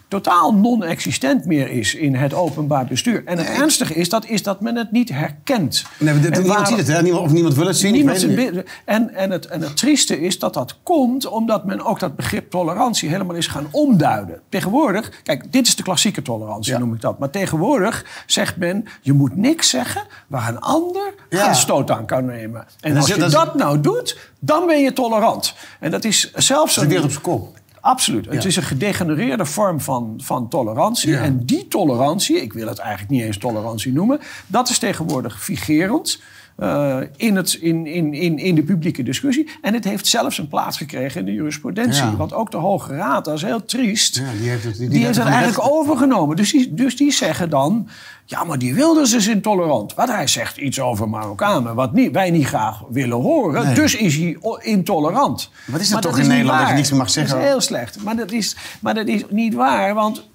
[0.07, 1.95] totaal non-existent meer is...
[1.95, 3.21] in het openbaar bestuur.
[3.25, 5.85] En het ernstige is dat, is dat men het niet herkent.
[5.99, 7.01] Nee, dit- niemand waar- ziet het, hè?
[7.01, 7.91] Niemand, of niemand wil het zien.
[7.93, 8.63] Niemand het niet.
[8.85, 12.49] en, en, het, en het trieste is dat dat komt omdat men ook dat begrip
[12.49, 14.41] tolerantie helemaal is gaan omduiden.
[14.49, 16.79] Tegenwoordig, kijk, dit is de klassieke tolerantie, Ja.
[16.79, 17.19] noem ik dat.
[17.19, 21.47] Maar tegenwoordig zegt men, je moet niks zeggen waar een ander Ja.
[21.47, 22.65] aanstoot aan kan nemen.
[22.81, 25.53] En als je dat nou doet, dan ben je tolerant.
[25.79, 27.55] En dat is zelfs Dat is op zijn kop.
[27.81, 28.25] Absoluut.
[28.25, 31.11] Het is een gedegenereerde vorm van, van tolerantie.
[31.11, 31.21] Ja.
[31.21, 36.21] En die tolerantie, ik wil het eigenlijk niet eens tolerantie noemen, dat is tegenwoordig vigerend.
[36.57, 39.49] Eh, in, het, in, in, in, in de publieke discussie.
[39.61, 42.03] En het heeft zelfs een plaats gekregen in de jurisprudentie.
[42.03, 42.15] Ja.
[42.15, 44.15] Want ook de Hoge Raad, dat is heel triest.
[44.15, 46.35] Ja, die heeft het, die, Die, die heeft het eigenlijk recht- overgenomen.
[46.35, 47.87] Dus die, dus die zeggen dan...
[48.25, 49.93] Ja, maar die Wilders is intolerant.
[49.93, 51.75] Want hij zegt iets over Marokkanen...
[51.75, 53.65] wat niet, wij niet graag willen horen.
[53.65, 53.75] Nee.
[53.75, 55.49] Dus is hij intolerant.
[55.65, 57.33] Wat is dat Maar toch in Nederland dat je niks meer mag zeggen?
[57.35, 58.03] Dat is heel slecht.
[58.03, 60.29] Maar dat is, maar dat is niet waar, want...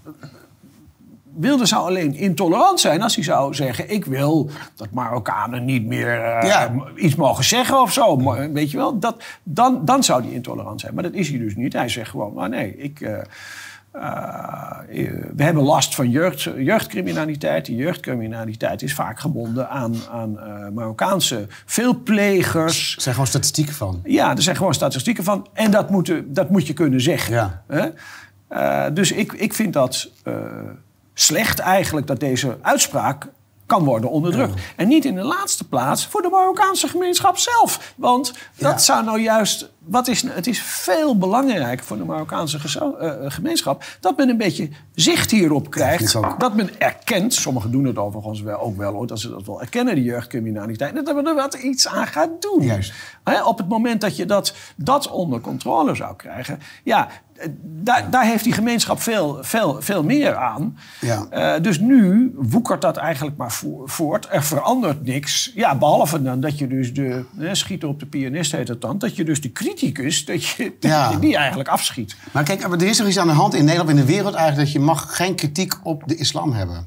[1.35, 3.91] Wilde zou alleen intolerant zijn als hij zou zeggen...
[3.91, 6.73] ik wil dat Marokkanen niet meer eh, Ja.
[6.97, 8.17] iets mogen zeggen of zo.
[8.17, 10.95] Maar, Weet je wel, dat, dan, dan zou hij intolerant zijn.
[10.95, 11.73] Maar dat is hij dus niet.
[11.73, 13.01] Hij zegt gewoon, nou nee, ik...
[13.01, 13.19] eh,
[13.93, 17.67] eh, we hebben last van jeugd, jeugdcriminaliteit.
[17.67, 22.95] Die jeugdcriminaliteit is vaak gebonden aan, aan eh, Marokkaanse veelplegers.
[22.97, 24.01] Er zijn gewoon statistieken van.
[24.05, 25.47] Ja, er zijn gewoon statistieken van.
[25.53, 27.35] En dat moet, dat moet je kunnen zeggen.
[27.35, 27.63] Ja.
[27.69, 27.89] Hè?
[28.49, 30.35] Eh, dus ik, ik vind dat eh,
[31.15, 33.29] slecht eigenlijk dat deze uitspraak
[33.73, 34.61] kan worden onderdrukt.
[34.77, 37.95] En niet in de laatste plaats voor de Marokkaanse gemeenschap zelf.
[37.97, 39.71] Want dat zou nou juist...
[39.79, 43.85] Wat is, het is veel belangrijker voor de Marokkaanse gezo- eh, gemeenschap...
[44.01, 46.17] dat men een beetje zicht hierop krijgt.
[46.17, 46.41] ook.
[46.41, 49.07] dat men erkent, sommigen doen het overigens wel, ook wel hoor...
[49.07, 50.95] dat ze dat wel erkennen, de jeugdcriminaliteit...
[51.05, 52.63] dat men er wat iets aan gaat doen.
[52.63, 52.93] Juist.
[53.25, 56.59] Hè, op het moment dat je dat, dat onder controle zou krijgen...
[56.85, 57.09] ja,
[57.63, 60.77] daar, daar heeft die gemeenschap veel, veel, veel meer aan.
[61.01, 61.27] Ja.
[61.31, 64.29] Eh, dus nu woekert dat eigenlijk maar vo- voort.
[64.31, 65.53] Er verandert niks.
[65.55, 67.25] Ja, behalve dan dat je dus de...
[67.37, 68.99] Hè, schieten op de pianist heet het dan.
[68.99, 71.11] Dat je dus de criticus, dat je, dat Ja.
[71.11, 72.17] je die eigenlijk afschiet.
[72.33, 74.35] Maar kijk, er is er iets aan de hand in Nederland en in de wereld
[74.35, 74.65] eigenlijk...
[74.65, 76.87] dat je mag geen kritiek op de islam hebben.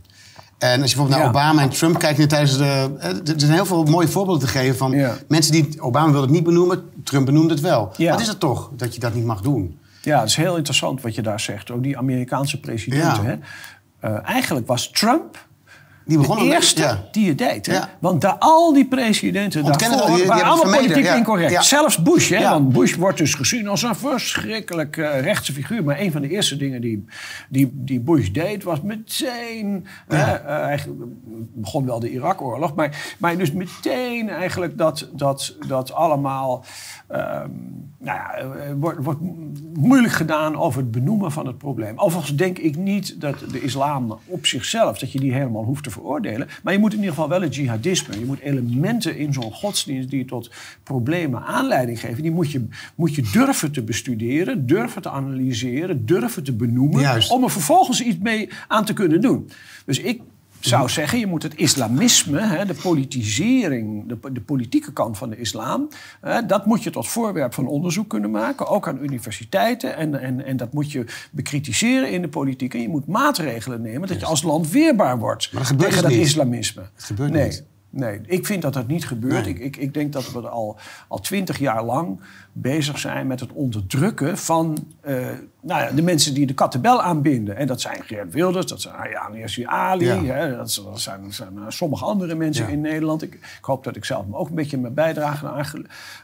[0.57, 1.27] En als je bijvoorbeeld naar Ja.
[1.47, 2.17] Obama en Trump kijkt...
[2.19, 5.15] nu tijdens de, eh, er zijn heel veel mooie voorbeelden te geven van Ja.
[5.27, 5.81] mensen die...
[5.81, 7.93] Obama wilde het niet benoemen, Trump benoemde het wel.
[7.97, 8.11] Ja.
[8.11, 9.77] Wat is het toch dat je dat niet mag doen?
[10.05, 11.71] Ja, het is heel interessant wat je daar zegt.
[11.71, 13.23] Ook die Amerikaanse presidenten.
[13.23, 13.29] Ja.
[13.29, 13.35] Hè?
[13.99, 15.47] Eh, eigenlijk was Trump
[16.05, 17.07] Die begon de eerste ja.
[17.11, 17.65] die het deed.
[17.65, 17.73] Hè?
[17.73, 17.89] Ja.
[17.99, 21.15] Want daar, al die presidenten Ontkennen daarvoor die- die waren allemaal politiek ja.
[21.15, 21.65] incorrect.
[21.65, 22.29] Zelfs Bush.
[22.29, 22.37] Hè?
[22.37, 22.51] Ja.
[22.51, 25.83] Want Bush wordt dus gezien als een verschrikkelijk eh, rechtse figuur.
[25.83, 27.05] Maar een van de eerste dingen die,
[27.49, 28.63] die, die Bush deed...
[28.63, 29.87] was meteen...
[30.07, 30.79] hij
[31.53, 32.75] begon wel de Irak-oorlog.
[32.75, 36.65] Maar, maar dus meteen eigenlijk dat, dat, dat allemaal...
[37.07, 37.49] ehm,
[38.05, 39.19] nou ja, eh, wordt, wordt
[39.73, 41.97] moeilijk gedaan over het benoemen van het probleem.
[41.97, 44.97] Overigens denk ik niet dat de islam op zichzelf...
[44.97, 46.47] dat je die helemaal hoeft te veroordelen.
[46.63, 48.19] Maar je moet in ieder geval wel het jihadisme...
[48.19, 50.51] je moet elementen in zo'n godsdienst die tot
[50.83, 52.21] problemen aanleiding geven...
[52.21, 56.05] die moet je, moet je durven te bestuderen, durven te analyseren...
[56.05, 57.31] durven te benoemen, Juist.
[57.31, 59.49] om er vervolgens iets mee aan te kunnen doen.
[59.85, 60.21] Dus ik
[60.69, 65.37] zou zeggen, je moet het islamisme, hè, de politisering, de, de politieke kant van de
[65.37, 65.89] islam,
[66.21, 69.97] hè, dat moet je tot voorwerp van onderzoek kunnen maken, ook aan universiteiten.
[69.97, 72.73] En, en, en dat moet je bekritiseren in de politiek.
[72.73, 76.03] En je moet maatregelen nemen dat je als land weerbaar wordt Maar dat gebeurt tegen
[76.03, 76.29] dus dat niet.
[76.29, 76.81] islamisme.
[76.95, 77.43] Het gebeurt nee.
[77.43, 77.63] niet.
[77.97, 79.43] Nee, ik vind dat dat niet gebeurt.
[79.45, 79.53] Nee.
[79.53, 80.77] Ik, ik, ik denk dat we al,
[81.07, 82.19] al twintig jaar lang
[82.51, 85.15] bezig zijn met het onderdrukken van eh,
[85.61, 87.55] nou ja, de mensen die de kattenbel aanbinden.
[87.55, 90.21] En dat zijn Geert Wilders, dat zijn Ayaan Hirsi Ali, Ja.
[90.33, 92.71] hè, dat zijn, dat zijn, zijn, eh, sommige andere mensen Ja.
[92.71, 93.21] in Nederland.
[93.21, 95.65] Ik, ik hoop dat ik zelf ook een beetje mijn bijdrage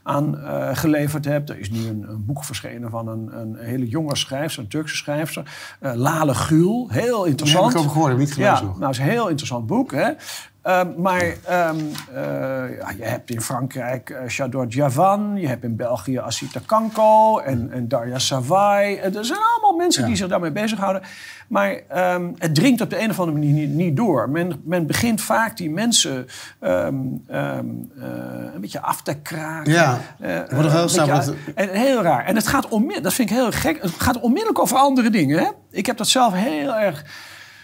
[0.03, 1.49] aan, eh, geleverd heb.
[1.49, 4.95] Er is nu een, een boek verschenen van een, een hele jonge schrijfster, een Turkse
[4.95, 6.87] schrijfster, Lale Gül.
[6.89, 7.73] Heel interessant.
[7.73, 8.79] Daar heb ik over gehoord, heb ik niet gelezen Ja, nog.
[8.79, 9.91] nou, het is een heel interessant boek.
[9.91, 10.09] Hè?
[10.61, 11.77] Ehm, maar ehm,
[12.13, 17.39] eh, ja, je hebt in Frankrijk eh Chador Javan, je hebt in België Asita Kanko
[17.39, 18.95] en, en Darja Savai.
[18.95, 20.07] Eh, Er zijn allemaal mensen Ja.
[20.07, 21.01] die zich daarmee bezighouden.
[21.47, 24.29] Maar ehm, het dringt op de een of andere manier niet, niet door.
[24.29, 26.27] Men, men begint vaak die mensen
[26.59, 26.87] eh,
[28.53, 29.71] een beetje af te kraken.
[29.73, 31.21] Ja, Eh, wordt eh, heel snel
[31.55, 32.25] en heel raar.
[32.25, 35.39] En het gaat onmiddellijk, dat vind ik heel gek, het gaat onmiddellijk over andere dingen.
[35.39, 35.47] Hè?
[35.71, 37.05] Ik heb dat zelf heel erg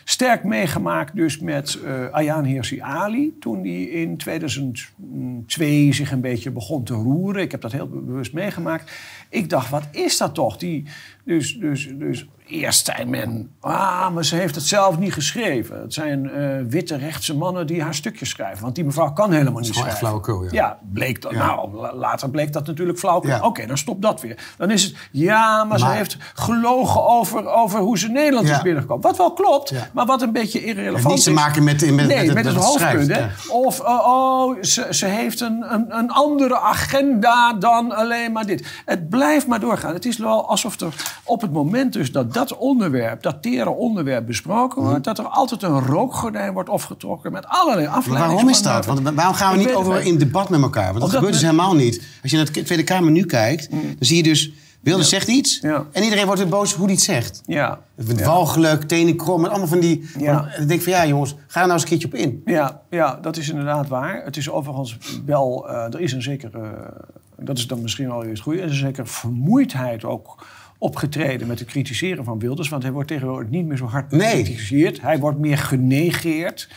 [0.09, 3.37] sterk meegemaakt dus met uh, Ayaan Hirsi Ali.
[3.39, 7.41] Toen die in 2002 zich een beetje begon te roeren.
[7.41, 8.91] Ik heb dat heel bewust meegemaakt.
[9.29, 10.57] Ik dacht, wat is dat toch?
[10.57, 10.83] Die,
[11.23, 15.81] dus, dus, dus Eerst zei men, ah, maar ze heeft het zelf niet geschreven.
[15.81, 18.63] Het zijn uh, witte rechtse mannen die haar stukjes schrijven.
[18.63, 19.97] Want die mevrouw kan helemaal niet schrijven.
[19.97, 20.49] flauwekul, ja.
[20.51, 23.47] Ja, bleek dat, nou, later bleek dat natuurlijk flauwekul.
[23.47, 24.53] Oké, dan stopt dat weer.
[24.57, 29.03] Dan is het, ja, maar, ze heeft gelogen over, over hoe ze Nederland is binnengekomen.
[29.03, 31.25] Wat wel klopt, maar wat een beetje irrelevant is.
[31.25, 33.17] Niet te maken met, met, nee, met, met het, hoofdpunt.
[33.49, 38.81] Of, uh, oh, ze, ze heeft een, een, een andere agenda dan alleen maar dit.
[38.85, 39.93] Het blijft maar doorgaan.
[39.93, 44.25] Het is wel alsof er op het moment dus dat dat onderwerp, dat tere onderwerp
[44.25, 48.33] besproken wordt, dat er altijd een rookgordijn wordt opgetrokken met allerlei afleidingen.
[48.33, 48.85] Waarom is dat?
[48.85, 50.87] Want waarom gaan we niet over in debat met elkaar?
[50.87, 52.03] Want dat gebeurt dus helemaal niet.
[52.21, 53.81] Als je naar de Tweede Kamer nu kijkt, mm.
[53.81, 55.59] dan zie je dus Wilders zegt iets
[55.91, 57.41] en iedereen wordt weer boos hoe hij het zegt.
[57.45, 57.79] Ja.
[57.95, 60.09] Het walgelijk, tenen krom en allemaal van die...
[60.17, 60.45] Ja.
[60.45, 62.41] En dan denk ik van ja jongens, ga er nou eens een keertje op in.
[62.45, 64.21] Ja, ja dat is inderdaad waar.
[64.23, 65.69] Het is overigens wel...
[65.69, 66.59] Uh, er is een zekere...
[66.59, 68.53] Uh, dat is dan misschien al eerst goed.
[68.53, 70.45] Er is een zekere vermoeidheid ook
[70.77, 72.69] opgetreden met het kritiseren van Wilders.
[72.69, 75.01] Want hij wordt tegenwoordig niet meer zo hard bekritiseerd.
[75.01, 76.69] Hij wordt meer genegeerd.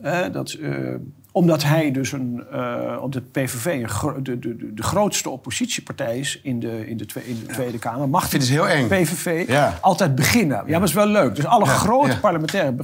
[0.00, 0.94] Uh, dat, uh,
[1.32, 6.40] omdat hij dus een, uh, op de PVV een de, de, de, grootste oppositiepartij is
[6.42, 8.08] in de, in de, in de Tweede Kamer.
[8.08, 8.86] Mag vind het heel eng.
[8.88, 9.48] PVV
[9.80, 10.56] altijd beginnen.
[10.56, 11.34] Ja, maar dat is wel leuk.
[11.34, 12.74] Dus alle grote parlementaire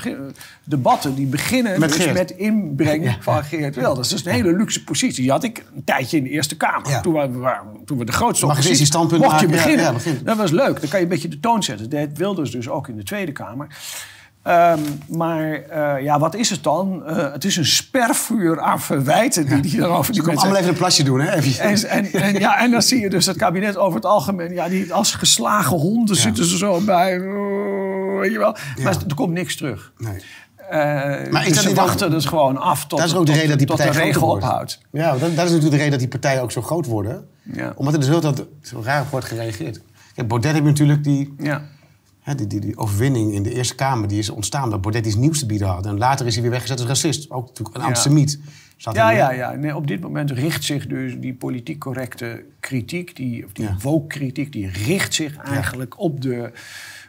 [0.65, 4.09] debatten die beginnen met, dus met inbreng van Geert Wilders.
[4.09, 5.23] Dat is een hele luxe positie.
[5.23, 7.01] Die had ik een tijdje in de Eerste Kamer.
[7.03, 7.55] Toen, we,
[7.85, 8.87] toen we de grootste Mag oppositie...
[8.87, 9.95] standpunt mocht je beginnen.
[10.25, 10.81] Dat was leuk.
[10.81, 11.91] Dan kan je een beetje de toon zetten.
[11.91, 13.67] Dat deed Wilders dus ook in de Tweede Kamer.
[14.49, 17.03] Um, maar uh, ja, wat is het dan?
[17.07, 20.13] Uh, het is een spervuur aan verwijten die, die erover...
[20.13, 21.29] Die komt allemaal even een plasje doen, hè?
[21.29, 24.53] En, en, en, ja, en dan zie je dus het kabinet over het algemeen...
[24.53, 27.21] Ja, die, als geslagen honden zitten ze zo bij.
[28.21, 28.57] weet je wel.
[28.83, 29.93] Maar er komt niks terug.
[29.99, 30.15] Nee.
[30.15, 30.73] Uh,
[31.31, 33.67] maar dus ze wachten dus gewoon af tot, dat is ook de, reden dat die
[33.67, 34.81] partij de regel ophoudt.
[34.91, 37.27] Ja, dat, dat, is natuurlijk de reden dat die partijen ook zo groot worden.
[37.43, 37.73] Ja.
[37.77, 39.81] Omdat er dus heel dat zo raar wordt gereageerd.
[40.15, 41.35] Kijk, Baudet heeft natuurlijk die...
[41.39, 41.63] Ja
[42.35, 45.39] die, die, die, overwinning in de Eerste Kamer die is ontstaan dat Baudet iets nieuws
[45.39, 45.87] te bieden had.
[45.87, 47.31] En later is hij weer weggezet als racist.
[47.31, 48.41] Ook natuurlijk een antisemiet.
[48.77, 49.53] Ja, ja, ja.
[49.53, 54.01] Nee, op dit moment richt zich dus die politiek correcte kritiek, die, of die ja.
[54.09, 56.53] kritiek die richt zich eigenlijk op de...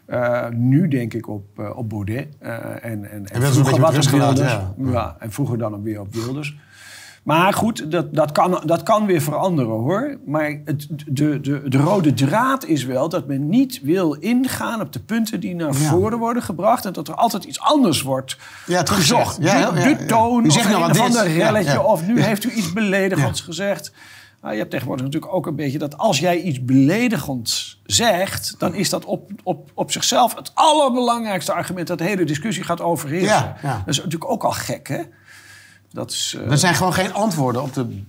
[0.07, 2.27] Uh, nu denk ik op, uh, op Baudet.
[2.41, 4.51] Uh, en, en, en, en vroeger wat op Wilders.
[4.51, 4.73] Ja.
[4.77, 5.15] ja.
[5.19, 6.57] en vroeger dan weer op Wilders.
[7.27, 10.17] Maar goed, dat, dat, kan, dat kan weer veranderen hoor.
[10.25, 14.93] Maar het, de, de, de rode draad is wel dat men niet wil ingaan op
[14.93, 16.85] de punten die naar voren worden gebracht.
[16.85, 19.37] En dat er altijd iets anders wordt ja, gezocht.
[19.41, 21.81] Ja, de, de toon of nou een van de relletje.
[21.81, 23.91] Of nu heeft u iets beledigends gezegd.
[24.41, 28.73] Nou, je hebt tegenwoordig natuurlijk ook een beetje dat als jij iets beledigends zegt, dan
[28.73, 33.55] is dat op, op, op zichzelf het allerbelangrijkste argument dat de hele discussie gaat overheersen.
[33.61, 35.01] Dat is natuurlijk ook al gek, hè?
[35.91, 36.51] Dat is, uh...
[36.51, 38.03] Er zijn gewoon geen antwoorden op de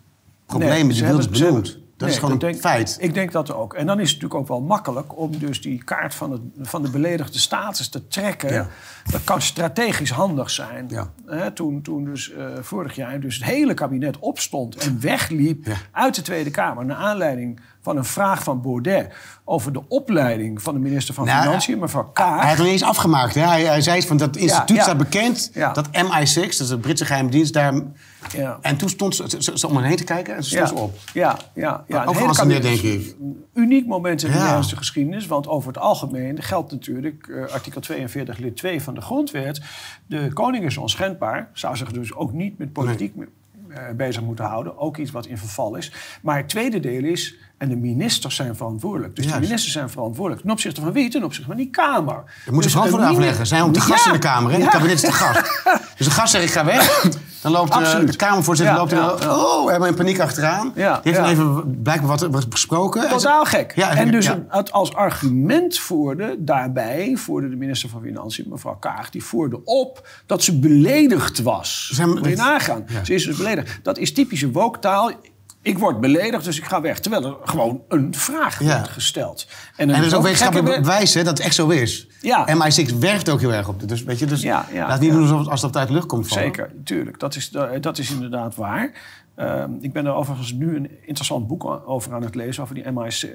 [0.47, 1.79] problemen nee, die Wilders benoemt.
[1.99, 2.97] Dat is gewoon een feit.
[3.01, 3.75] Ik denk dat ook.
[3.75, 6.83] En dan is het natuurlijk ook wel makkelijk om dus die kaart van, het, van
[6.83, 8.69] de beledigde status te trekken.
[9.11, 10.89] Dat kan strategisch handig zijn.
[11.27, 11.51] Ja.
[11.51, 16.23] toen, toen dus uh, vorig jaar dus het hele kabinet opstond en wegliep uit de
[16.23, 16.85] Tweede Kamer...
[16.85, 19.15] naar aanleiding van een vraag van Baudet
[19.45, 22.39] over de opleiding van de minister van nou, Financiën, mevrouw Kaag.
[22.41, 23.35] Hij heeft nog eens afgemaakt.
[23.35, 23.47] Hè?
[23.47, 27.05] Hij, hij zei van dat instituut ja, staat bekend, dat MI6, dat is de Britse
[27.05, 27.83] geheime dienst, daar...
[28.33, 28.59] Ja.
[28.61, 30.99] En toen stond ze, ze, ze om heen te kijken en ze stond ze op.
[31.13, 32.05] Ja, ja, ja.
[32.05, 33.17] Ook een denk ik.
[33.55, 38.39] uniek moment in de Nederlandse geschiedenis, want over het algemeen geldt natuurlijk uh, artikel 42
[38.39, 39.61] lid 2 van de grondwet.
[40.07, 43.29] De koning is onschendbaar, zou zich dus ook niet met politiek nee.
[43.69, 44.79] uh, bezig moeten houden.
[44.79, 45.93] Ook iets wat in verval is.
[46.23, 49.17] Maar het tweede deel is en de ministers zijn verantwoordelijk.
[49.17, 50.43] Dus de ministers zijn verantwoordelijk.
[50.43, 51.11] Ten opzichte van wie?
[51.11, 52.23] Ten opzichte van die Kamer.
[52.45, 53.47] Je moet dus verantwoording afleggen.
[53.47, 54.53] Zijn ook de gast in de Kamer.
[54.53, 54.59] Hè?
[54.59, 55.63] Het kabinet is de gast.
[55.97, 57.07] dus de gast zegt ik ga weg.
[57.41, 60.73] Dan loopt uh, de Kamervoorzitter loopt er, oh, we hebben in paniek achteraan.
[60.75, 63.09] Die heeft dan even blijkbaar wat, wat besproken.
[63.09, 63.73] Totaal gek.
[63.73, 69.25] en dus het als argument voerde daarbij, voerde de minister van Financiën, mevrouw Kaag, die
[69.25, 71.91] voerde op dat ze beledigd was.
[71.93, 72.85] Zijn, Moet je nagaan.
[73.03, 73.81] Ze is dus beledigd.
[73.83, 75.11] Dat is typische wooktaal
[75.69, 76.99] ik word beledigd, dus ik ga weg.
[76.99, 79.47] Terwijl er gewoon een vraag wordt gesteld.
[79.77, 82.07] En, en er is ook wetenschappelijk bewijs hè, dat het echt zo is.
[82.21, 82.47] Ja.
[82.55, 83.89] MI6 werkt ook heel erg op.
[83.89, 86.07] Dus, weet je, dus ja, ja, laat niet doen alsof als dat uit de lucht
[86.07, 86.45] komt vallen.
[86.45, 87.19] Zeker, tuurlijk.
[87.19, 87.51] Dat is,
[87.81, 88.93] dat is inderdaad waar.
[89.37, 92.63] Uh, ik ben er overigens nu een interessant boek over aan het lezen.
[92.63, 93.29] Over die MI6,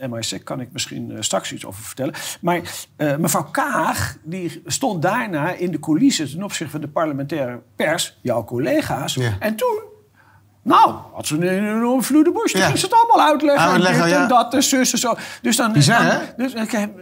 [0.00, 2.14] uh, MI6 kan ik misschien uh, straks iets over vertellen.
[2.40, 2.86] Maar
[3.18, 8.44] mevrouw Kaag die stond daarna in de coulissen ten opzichte van de parlementaire pers, jouw
[8.44, 9.18] collega's.
[9.38, 9.91] En toen
[10.64, 12.52] Nou, had ze een enorme vloede bush.
[12.52, 13.70] Dan ging ze het allemaal uitleggen.
[13.70, 15.14] uitleggen dit en dat en zus en zo.
[15.42, 16.18] Dus dan, Bizar, hè?
[16.36, 16.52] Dus,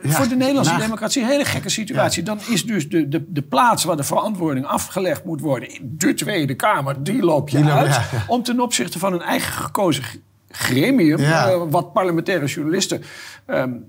[0.04, 2.22] voor de Nederlandse democratie een hele gekke situatie.
[2.22, 5.68] Dan is dus de, de, de plaats waar de verantwoording afgelegd moet worden...
[5.82, 8.00] de Tweede Kamer, die loop je uit.
[8.26, 10.04] Om ten opzichte van een eigen gekozen
[10.48, 11.20] gremium...
[11.20, 13.02] Uh, wat parlementaire journalisten...
[13.46, 13.84] Um,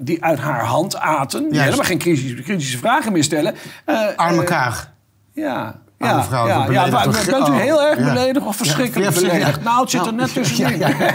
[0.00, 1.50] die uit haar hand aten.
[1.50, 3.54] Die helemaal geen kritische, kritische vragen meer stellen.
[3.86, 4.92] Uh, Arme uh, Kaag.
[5.98, 6.26] Ja,
[6.70, 6.90] ja
[7.26, 9.62] bent u heel erg beledigd of verschrikkelijk ja, beledigd?
[9.62, 10.78] Nou, het zit er net tussenin.
[10.78, 11.06] Ja, ja.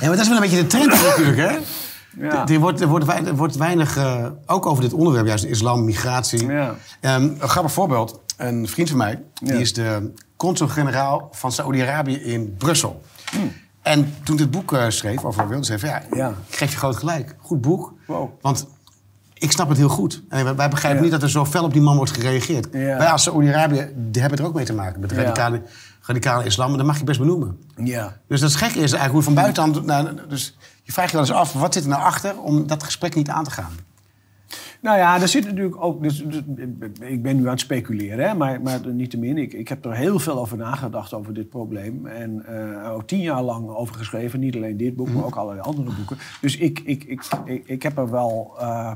[0.00, 1.58] maar dat is wel een beetje de trend natuurlijk, hè?
[2.20, 2.48] Ja.
[2.48, 6.46] Er, wordt, er, wordt, er wordt weinig, uh, ook over dit onderwerp, juist islam, migratie.
[6.46, 6.68] Ja.
[6.68, 8.20] Um, een grappig voorbeeld.
[8.36, 13.02] Een vriend van mij, die is de consul-generaal van Saoedi-Arabië in Brussel.
[13.30, 13.52] Hmm.
[13.82, 16.96] En toen dit boek uh, schreef over Wilders, zei hij ja, ik geef je groot
[16.96, 17.36] gelijk.
[17.38, 17.92] Goed boek.
[18.06, 18.30] Wow.
[18.40, 18.66] Want
[19.38, 20.22] ik snap het heel goed.
[20.28, 22.70] En wij begrijpen niet dat er zo fel op die man wordt gereageerd.
[22.70, 25.00] Wij als Saoedi-Arabië hebben er ook mee te maken.
[25.00, 25.62] Met radicale,
[26.02, 26.70] radicale islam.
[26.70, 27.58] En dat mag je best benoemen.
[27.76, 28.16] Ja.
[28.28, 29.84] Dus dat is gek is eigenlijk hoe van buitenland...
[29.84, 32.38] Nou, dus je vraagt je wel eens af, wat zit er nou achter...
[32.40, 33.72] om dat gesprek niet aan te gaan?
[34.80, 36.02] Nou ja, er zit natuurlijk ook.
[36.02, 36.42] Dus, dus,
[37.00, 39.38] ik ben nu aan het speculeren, hè, maar, maar niettemin.
[39.38, 42.06] Ik, ik heb er heel veel over nagedacht over dit probleem.
[42.06, 44.40] En uh, ook tien jaar lang over geschreven.
[44.40, 46.16] Niet alleen dit boek, maar ook allerlei andere boeken.
[46.40, 48.54] Dus ik, ik, ik, ik, ik heb er wel.
[48.60, 48.92] Uh,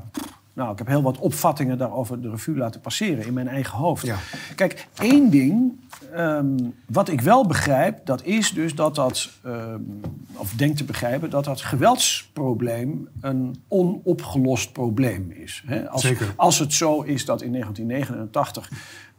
[0.61, 4.07] nou, ik heb heel wat opvattingen daarover de revue laten passeren in mijn eigen hoofd.
[4.07, 4.16] Ja.
[4.55, 5.79] Kijk, één ding
[6.16, 10.01] um, wat ik wel begrijp, dat is dus dat dat, um,
[10.33, 15.62] of denk te begrijpen, dat dat geweldsprobleem een onopgelost probleem is.
[15.66, 15.88] Hè?
[15.88, 16.33] Als, Zeker.
[16.37, 18.70] als het zo is dat in 1989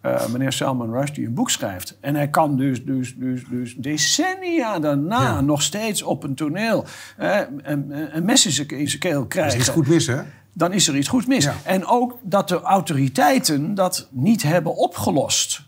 [0.06, 1.98] uh, meneer Salman Rushdie een boek schrijft.
[2.00, 6.86] En hij kan dus, dus, dus, dus decennia daarna nog steeds op een toneel
[7.20, 9.58] uh, een, een mes in zijn keel krijgen.
[9.58, 10.22] Dat is goed mis, hè?
[10.54, 11.48] Dan is er iets goed mis.
[11.64, 15.62] En ook dat de autoriteiten dat niet hebben opgelost.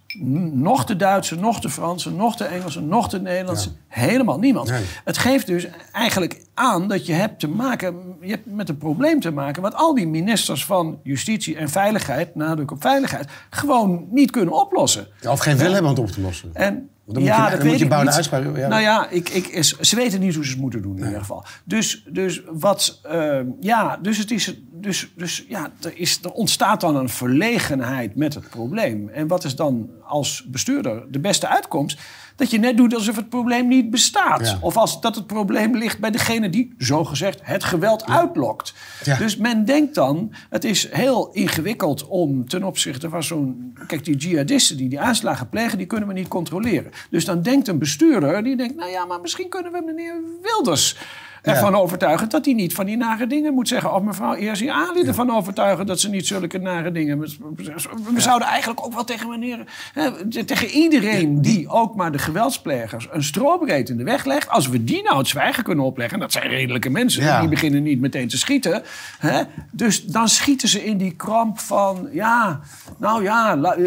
[0.51, 3.69] Nog de Duitsers, nog de Fransen, nog de Engelsen, nog de Nederlandse.
[3.87, 4.71] Helemaal niemand.
[5.03, 9.19] Het geeft dus eigenlijk aan dat je hebt te maken je hebt met een probleem
[9.19, 9.61] te maken...
[9.61, 13.29] wat al die ministers van Justitie en Veiligheid, nadruk op veiligheid...
[13.49, 15.07] gewoon niet kunnen oplossen.
[15.27, 16.49] of geen wil hebben om het op te lossen.
[16.53, 18.57] En dan ja, moet je, dat weet je uitspraak.
[18.57, 18.67] Ja.
[18.67, 21.45] Nou ja, ik, ik, ze weten niet hoe ze het moeten doen in ieder geval.
[21.63, 26.81] Dus, dus wat, uh, ja, dus het is, dus, dus ja, er, is, er ontstaat
[26.81, 29.09] dan een verlegenheid met het probleem.
[29.09, 31.99] En wat is dan als bestuurder de beste uitkomst?
[32.35, 34.57] Dat je net doet alsof het probleem niet bestaat.
[34.61, 38.73] Of als dat het probleem ligt bij degene die, zogezegd, het geweld uitlokt.
[39.17, 43.77] Dus men denkt dan, het is heel ingewikkeld om ten opzichte van zo'n...
[43.87, 46.91] Kijk, die jihadisten die die aanslagen plegen, die kunnen we niet controleren.
[47.09, 50.95] Dus dan denkt een bestuurder, die denkt, nou ja, maar misschien kunnen we meneer Wilders
[51.43, 53.93] ervan overtuigen dat hij niet van die nare dingen moet zeggen.
[53.93, 55.07] Of mevrouw Eersi Ali ja.
[55.07, 57.19] ervan overtuigen dat ze niet zulke nare dingen...
[57.19, 59.63] We zouden eigenlijk ook wel tegen meneer...
[59.93, 64.49] Hè, tegen iedereen die ook maar de geweldsplegers een strobreed in de weg legt...
[64.49, 66.13] als we die nou het zwijgen kunnen opleggen...
[66.13, 68.83] en dat zijn redelijke mensen, die beginnen niet meteen te schieten...
[69.19, 72.09] Hè, dus dan schieten ze in die kramp van...
[72.11, 72.59] ja,
[72.97, 73.85] nou ja, uh,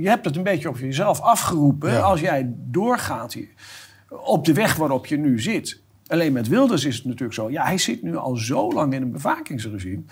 [0.00, 2.04] je hebt het een beetje op jezelf afgeroepen...
[2.04, 3.48] als jij doorgaat hier,
[4.08, 5.79] op de weg waarop je nu zit...
[6.10, 7.50] Alleen met Wilders is het natuurlijk zo.
[7.50, 10.02] Ja, hij zit nu al zo lang in een bewakingsregime.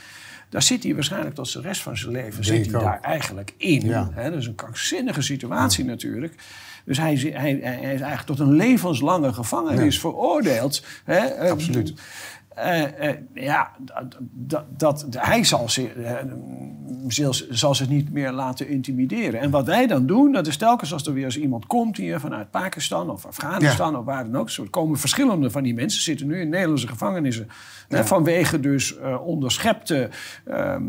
[0.49, 3.87] Daar zit hij waarschijnlijk tot de rest van zijn leven zit hij daar eigenlijk in.
[3.87, 4.11] Ja.
[4.15, 6.35] dat is een krankzinnige situatie natuurlijk.
[6.85, 10.85] Dus hij, hij, hij, is eigenlijk tot een levenslange gevangenis veroordeeld.
[11.51, 11.95] Absoluut.
[12.65, 13.71] Uh, uh, ja,
[14.33, 15.91] dat, dat, hij zal, zich,
[17.51, 19.41] zal zich niet meer laten intimideren.
[19.41, 22.21] En wat wij dan doen, dat is telkens als er weer eens iemand komt hier
[22.21, 24.51] vanuit Pakistan of Afghanistan of waar dan ook.
[24.51, 27.49] Er komen verschillende van die mensen, zitten nu in Nederlandse gevangenissen.
[27.89, 30.09] vanwege dus onderschepte
[30.45, 30.83] ehm,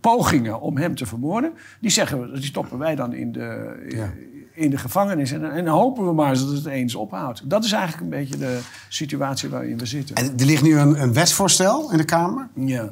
[0.00, 1.52] pogingen om hem te vermoorden.
[1.80, 5.32] Die zeggen, die stoppen wij dan in de, in de gevangenis.
[5.32, 7.50] En, en, hopen we maar dat het eens ophoudt.
[7.50, 10.16] Dat is eigenlijk een beetje de situatie waarin we zitten.
[10.16, 12.48] En er ligt nu een, een wetsvoorstel in de Kamer...
[12.54, 12.90] Ja.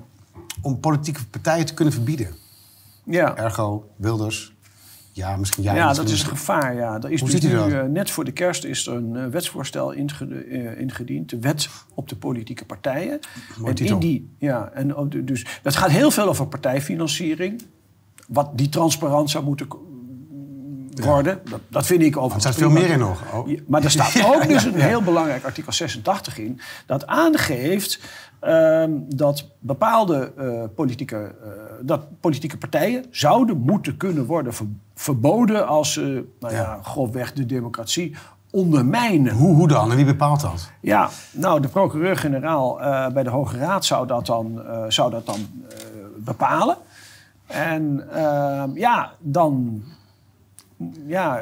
[0.62, 2.28] om politieke partijen te kunnen verbieden.
[3.04, 3.36] Ja.
[3.36, 4.54] Ergo, Wilders,
[5.12, 5.74] ja, misschien ja.
[5.74, 6.74] Ja, dat is een gevaar.
[6.74, 7.00] Ja.
[7.02, 9.94] Er is Hoe dus nu, uh, net voor de kerst is er een uh, wetsvoorstel
[9.94, 11.30] uh, ingediend.
[11.30, 13.20] De wet op de politieke partijen.
[13.58, 17.62] Mooi en in die, ja, en dus, dat gaat heel veel over partijfinanciering.
[18.28, 19.68] Wat die transparant zou moeten
[21.04, 21.40] worden.
[21.50, 22.44] Dat, dat, vind ik overigens.
[22.44, 23.22] Er staat veel meer in nog.
[23.32, 23.48] Oh.
[23.66, 26.60] maar er staat ook dus een heel belangrijk artikel 86 in.
[26.86, 28.00] Dat aangeeft
[28.40, 34.52] ehm, dat bepaalde uh, politieke, uh, dat politieke partijen zouden moeten kunnen worden
[34.94, 38.14] verboden als ze, nou ja, ja grofweg de democratie
[38.50, 39.32] ondermijnen.
[39.32, 39.90] Hoe, hoe dan?
[39.90, 40.70] En wie bepaalt dat?
[40.80, 45.46] Ja, nou, de procureur-generaal uh, bij de Hoge Raad zou dat dan, zou dat dan
[46.16, 46.76] bepalen.
[47.50, 49.82] En ehm, ja, dan
[51.06, 51.38] ja,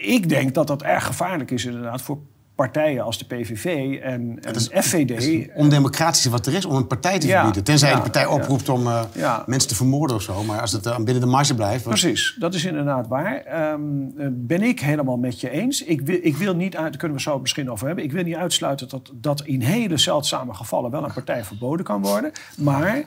[0.00, 2.18] ik denk dat dat erg gevaarlijk is inderdaad voor
[2.58, 3.64] partijen als de PVV
[4.02, 5.46] en, en is, FVD.
[5.46, 7.64] Het ondemocratische wat er is om een partij te verbieden.
[7.64, 9.02] Tenzij de partij oproept om uh,
[9.46, 10.42] mensen te vermoorden of zo.
[10.42, 11.84] Maar als het uh, binnen de marge blijft...
[11.84, 13.72] Precies, dat is inderdaad waar.
[13.72, 15.84] Um, ben ik helemaal met je eens.
[15.84, 18.04] Ik wil, ik wil niet uit, daar kunnen we zo misschien over hebben...
[18.04, 20.90] ik wil niet uitsluiten dat, dat in hele zeldzame gevallen...
[20.90, 22.32] wel een partij verboden kan worden.
[22.56, 23.04] Maar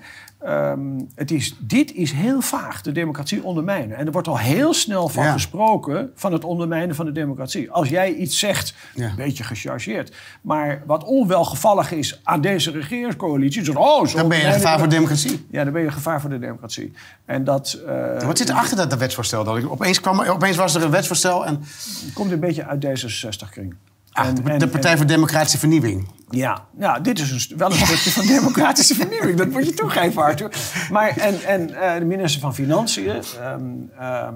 [0.48, 3.98] Um, het is, dit is heel vaag, de democratie ondermijnen.
[3.98, 7.72] En er wordt al heel snel van gesproken van het ondermijnen van de democratie.
[7.72, 10.16] Als jij iets zegt, een beetje gechargeerd.
[10.42, 13.64] Maar wat onwelgevallig is aan deze regeringscoalitie...
[13.64, 15.46] Zo, oh, dan ben je een gevaar voor de democratie.
[15.52, 16.94] Ja, dan ben je een gevaar voor de democratie.
[17.26, 19.44] En dat, uh, wat zit er achter dat, wetsvoorstel?
[19.44, 21.60] Dat opeens, kwam, opeens was er een wetsvoorstel en...
[22.06, 23.76] Het komt een beetje uit D66-kring.
[24.12, 26.08] Ah, de, Partij voor Democratische Vernieuwing.
[26.32, 29.38] Ja, ja dit is een, wel een stukje van democratische vernieuwing.
[29.38, 30.52] Dat moet je toegeven, Arthur.
[30.92, 34.28] Maar, en en uh, de minister van Financiën, um, uh,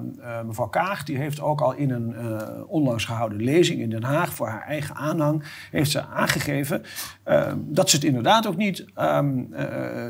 [0.46, 1.04] mevrouw Kaag...
[1.04, 4.34] die heeft ook al in een uh, onlangs gehouden lezing in Den Haag...
[4.34, 6.82] voor haar eigen aanhang, heeft ze aangegeven...
[7.24, 8.84] Ehm, dat ze het inderdaad ook niet...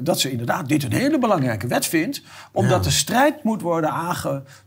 [0.02, 2.22] dat ze inderdaad dit een hele belangrijke wet vindt...
[2.52, 3.90] omdat de strijd moet worden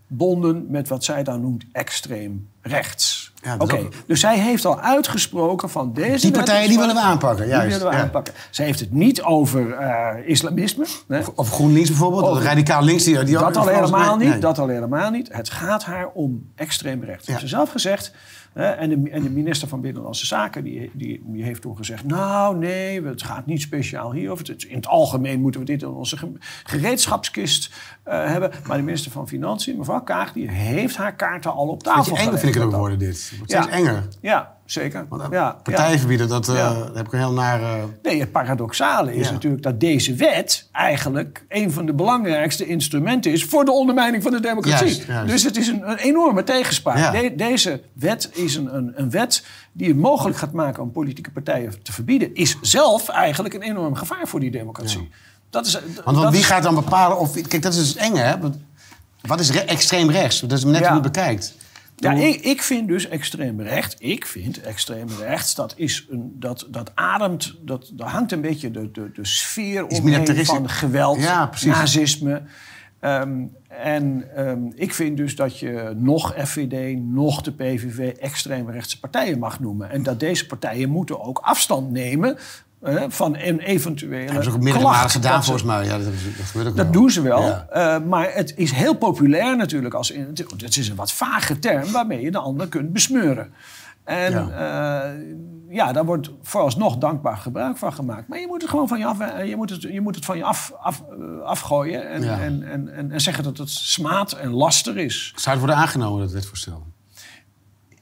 [0.10, 3.28] aangebonden met wat zij dan noemt extreem rechts...
[3.42, 6.26] Ja, Oké, dus zij heeft al uitgesproken van deze...
[6.26, 7.70] Die partijen die willen we aanpakken, juist.
[7.70, 8.34] Die willen we aanpakken.
[8.50, 10.86] Zij heeft het niet over uh, islamisme.
[11.08, 13.04] Of, of, GroenLinks bijvoorbeeld, of, radicaal links.
[13.04, 15.30] Die, die dat al helemaal niet, dat al helemaal niet.
[15.32, 17.26] Het gaat haar om extreem rechts.
[17.26, 17.32] Ja.
[17.32, 18.12] Heeft ze zelf gezegd...
[18.54, 22.04] En de, en de, minister van Binnenlandse Zaken die, die, die, heeft toen gezegd...
[22.04, 24.56] nou, nee, het gaat niet speciaal hierover.
[24.68, 26.18] In het algemeen moeten we dit in onze
[26.64, 27.74] gereedschapskist
[28.08, 28.52] uh, hebben.
[28.68, 30.34] Maar de minister van Financiën, mevrouw Kaag...
[30.34, 33.32] die heeft haar kaarten al op tafel Beetje enger vind ik het ook worden, dit.
[33.40, 33.70] Het ja.
[33.70, 34.08] enger.
[34.22, 35.06] Ja, zeker.
[35.10, 37.62] Want, ja, partijen verbieden, dat, uh, heb ik een heel naar...
[37.62, 37.84] Uh...
[38.04, 40.70] Nee, het paradoxale is natuurlijk dat deze wet...
[40.72, 43.44] eigenlijk een van de belangrijkste instrumenten is...
[43.44, 45.04] voor de ondermijning van de democratie.
[45.26, 47.38] Dus het is een, een enorme tegenspraak.
[47.38, 50.84] deze wet is een, een, een, wet die het mogelijk gaat maken...
[50.84, 52.36] om politieke partijen te verbieden...
[52.36, 55.10] is zelf eigenlijk een enorm gevaar voor die democratie.
[55.50, 57.42] Dat is, Want wie gaat dan bepalen of...
[57.42, 58.36] Kijk, dat is dus eng, hè?
[59.22, 60.40] Wat is extreem rechts?
[60.40, 61.54] Dat is net hoe je bekijkt.
[62.00, 63.96] Ja, ik, ik vind dus extreem recht.
[63.98, 68.72] Ik vind extreem rechts, dat, is een, dat, dat ademt, dat, daar hangt een beetje
[68.72, 72.42] de, de, de sfeer omheen van geweld, ja, nazisme.
[73.02, 79.40] Um, en um, ik vind dus dat je nog FVD, nog de PVV extreemrechtse partijen
[79.40, 79.90] mag noemen.
[79.90, 82.38] En dat deze partijen moeten ook afstand nemen
[83.08, 84.26] van een eventuele.
[84.26, 85.86] Dat hebben ze ook meerdere gedaan, volgens mij.
[85.86, 86.06] Ja, dat,
[86.54, 87.48] dat, ook dat doen ze wel.
[87.74, 89.94] Uh, maar het is heel populair natuurlijk.
[89.94, 93.54] Als in, het is een wat vage term waarmee je de ander kunt besmeuren.
[94.04, 95.08] En ja.
[95.08, 98.28] Uh, ja, daar wordt vooralsnog dankbaar gebruik van gemaakt.
[98.28, 100.26] Maar je moet het gewoon van je af, eh, je moet het, je moet het
[100.26, 101.04] van je af, af,
[101.44, 102.10] afgooien.
[102.10, 105.34] En, en, en, en, en, zeggen dat het smaad en laster is.
[105.36, 106.88] Zou het worden aangenomen, dat wetsvoorstel?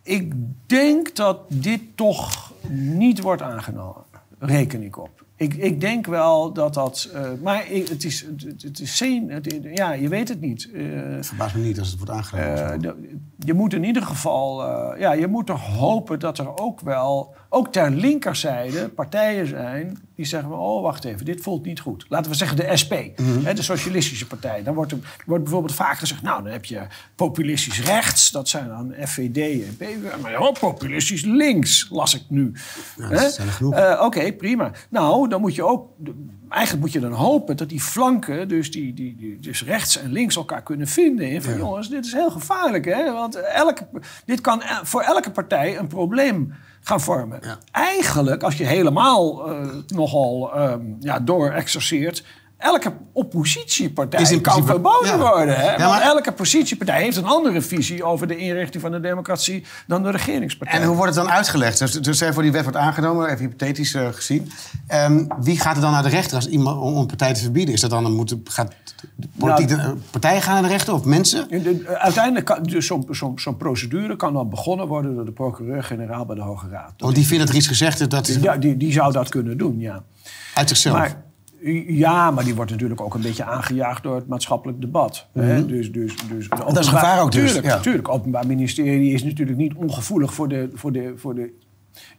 [0.03, 0.34] Ik
[0.65, 4.03] denk dat dit toch niet wordt aangenomen
[4.39, 5.25] reken ik op.
[5.35, 7.09] Ik, ik denk wel dat dat.
[7.13, 8.21] Uh, maar het is.
[8.21, 10.69] Het, is het, ja, je weet het niet.
[10.73, 12.85] Uh, het verbaast me niet als het wordt aangenomen.
[12.85, 12.91] Uh,
[13.38, 14.65] je moet in ieder geval.
[14.97, 20.26] ja, je moet toch hopen dat er ook wel ook ter linkerzijde partijen zijn die
[20.26, 22.06] zeggen: Oh, wacht even, dit voelt niet goed.
[22.10, 23.45] Laten we zeggen de SP, mhm.
[23.45, 24.64] hè, de Socialistische Partij.
[24.64, 26.82] Dan wordt, er, wordt bijvoorbeeld vaak gezegd: Nou, dan heb je
[27.16, 30.18] populistisch rechts, dat zijn dan FVD en PvdA.
[30.22, 32.52] Maar oh, populistisch links, las ik nu.
[33.10, 33.30] Ja,
[33.62, 34.72] uh, Oké, prima.
[34.89, 35.89] Nou, dan moet je ook.
[36.50, 40.12] Eigenlijk moet je dan hopen dat die flanken, dus, die, die, die dus rechts en
[40.12, 41.30] links, elkaar kunnen vinden.
[41.30, 43.12] En van jongens, dit is heel gevaarlijk, hè?
[43.12, 43.88] Want elke,
[44.26, 46.54] dit kan voor elke partij een probleem
[46.88, 47.41] gaan vormen.
[47.71, 52.23] Eigenlijk, als je helemaal uh, nogal um, ja, doorexerceert...
[52.58, 55.55] Elke oppositiepartij is in kan verboden worden.
[55.55, 55.76] Hè?
[55.76, 56.01] Ja, maar...
[56.01, 60.80] elke oppositiepartij heeft een andere visie over de inrichting van de democratie dan de regeringspartij.
[60.80, 61.80] En hoe wordt het dan uitgelegd?
[61.80, 64.51] Dus, dus voor die wet wordt aangenomen, even hypothetisch uh, gezien.
[64.93, 67.74] Um, wie gaat er dan naar de rechter als iemand om een partij te verbieden?
[67.74, 68.72] Is dat dan moet, gaat
[69.16, 71.47] de politiek, nou, partijen gaan naar de rechter of mensen?
[71.99, 76.36] uiteindelijk kan dus zo'n zo, zo procedure kan dan begonnen worden door de procureur-generaal bij
[76.36, 76.93] de Hoge Raad.
[76.97, 78.38] Want die vindt dat er iets gezegd is dat.
[78.41, 80.03] Ja, die, die zou dat kunnen doen, ja.
[80.53, 80.97] Uit zichzelf.
[80.97, 81.26] Maar,
[81.88, 85.28] ja, maar die wordt natuurlijk ook een beetje aangejaagd door het maatschappelijk debat.
[85.34, 85.60] hè?
[85.60, 85.68] Mhm.
[85.68, 87.53] Dus, dus, dus dat is gevaar ook dus.
[87.53, 87.91] Tuurlijk, ja.
[87.91, 91.53] Het openbaar ministerie is natuurlijk niet ongevoelig voor de, voor de, voor de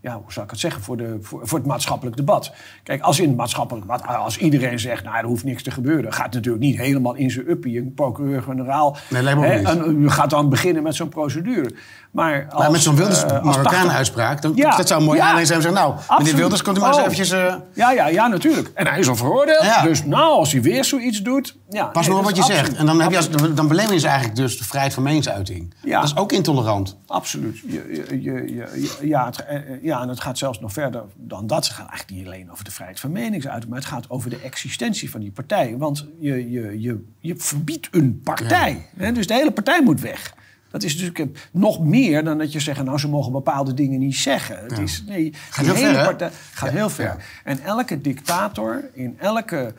[0.01, 2.53] ja, hoe zou ik het zeggen, voor, de, voor, voor, het maatschappelijk debat.
[2.83, 6.13] Kijk, als in het maatschappelijk debat, als iedereen zegt, nou, er hoeft niks te gebeuren,
[6.13, 7.79] gaat het natuurlijk niet helemaal in zijn uppie.
[7.79, 11.75] Een procureur-generaal nee, hè, gaat dan beginnen met zo'n procedure.
[12.11, 15.47] Maar, als, maar met zo'n Wilders uh, Marokkaan-uitspraak, ja, dat zou een mooie ja, aanleiding
[15.47, 15.63] zijn.
[15.63, 16.19] Zeggen, nou, absoluut.
[16.19, 17.05] meneer Wilders, komt u maar eens oh.
[17.05, 17.33] eventjes...
[17.33, 17.55] Uh...
[17.73, 18.71] Ja, ja, ja, natuurlijk.
[18.75, 19.83] En hij is al veroordeeld.
[19.83, 21.57] Dus nou, als hij weer zoiets doet...
[21.69, 22.77] Ja, Pas nee, nog wat je zegt.
[22.77, 25.75] En dan, heb je, dan belemmeren je eigenlijk dus de vrijheid van meningsuiting.
[25.83, 26.97] Dat is ook intolerant.
[27.07, 27.59] Absoluut.
[27.67, 31.67] Je, je, je, ja, het, eh, ja, en het gaat zelfs nog verder dan dat.
[31.67, 33.71] Het gaat eigenlijk niet alleen over de vrijheid van meningsuiting...
[33.71, 35.77] maar het gaat over de existentie van die partij.
[35.77, 38.87] Want je, je, je, je verbiedt een partij.
[38.97, 39.13] Hè?
[39.13, 40.35] Dus de hele partij moet weg.
[40.71, 44.17] Dat is natuurlijk nog meer dan dat je zegt, nou, ze mogen bepaalde dingen niet
[44.17, 44.59] zeggen.
[44.59, 47.25] Het is, nee, gaat heel hele ver, partij gaat heel ver.
[47.45, 49.75] En elke dictator in elke.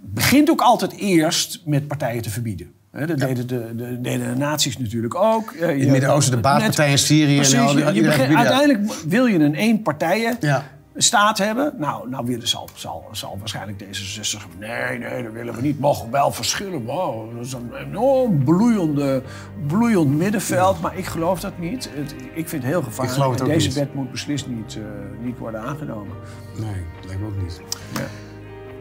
[0.00, 2.72] begint ook altijd eerst met partijen te verbieden.
[3.06, 5.52] Dat deden de, de, deden de nazi's natuurlijk ook.
[5.52, 7.36] in het Midden-Oosten de baaspartij in Syrië.
[7.36, 10.36] Precies, en al die, je begint, uiteindelijk wil je een één partijen.
[10.40, 10.64] Ja
[11.02, 11.72] staat hebben.
[11.76, 14.50] Nou, nou weer, zal, zal, zal waarschijnlijk D66 zeggen...
[14.58, 15.80] nee, nee, dat willen we niet.
[15.80, 16.84] Mogen wel verschillen.
[16.84, 19.22] Wow, dat is een enorm bloeiende,
[19.66, 20.80] bloeiend middenveld.
[20.80, 21.90] Maar ik geloof dat niet.
[21.94, 23.44] Het, ik vind het heel gevaarlijk.
[23.44, 24.84] Deze wet moet beslist niet, uh,
[25.20, 26.16] niet worden aangenomen.
[26.56, 27.60] Nee, lijkt me ook niet.
[27.94, 28.06] Ja.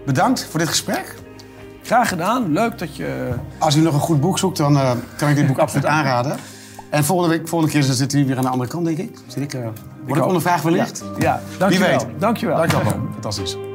[0.06, 1.16] Bedankt voor dit gesprek.
[1.88, 2.52] Graag gedaan.
[2.52, 3.34] Leuk dat je...
[3.58, 6.38] Als u nog een goed boek zoekt, dan uh, kan ik dit boek absoluut aanraden.
[6.90, 9.18] En volgende, week, volgende keer zit u weer aan de andere kant, denk ik.
[9.28, 9.74] Zit ik uh, Word
[10.08, 11.04] ik, ik ondervraagd wellicht?
[11.18, 11.42] Ja, ja.
[11.58, 11.90] dankjewel.
[11.90, 12.20] Wie weet.
[12.20, 12.58] Dankjewel.
[12.58, 12.94] Dankjewel.
[13.14, 13.67] Fantastisch.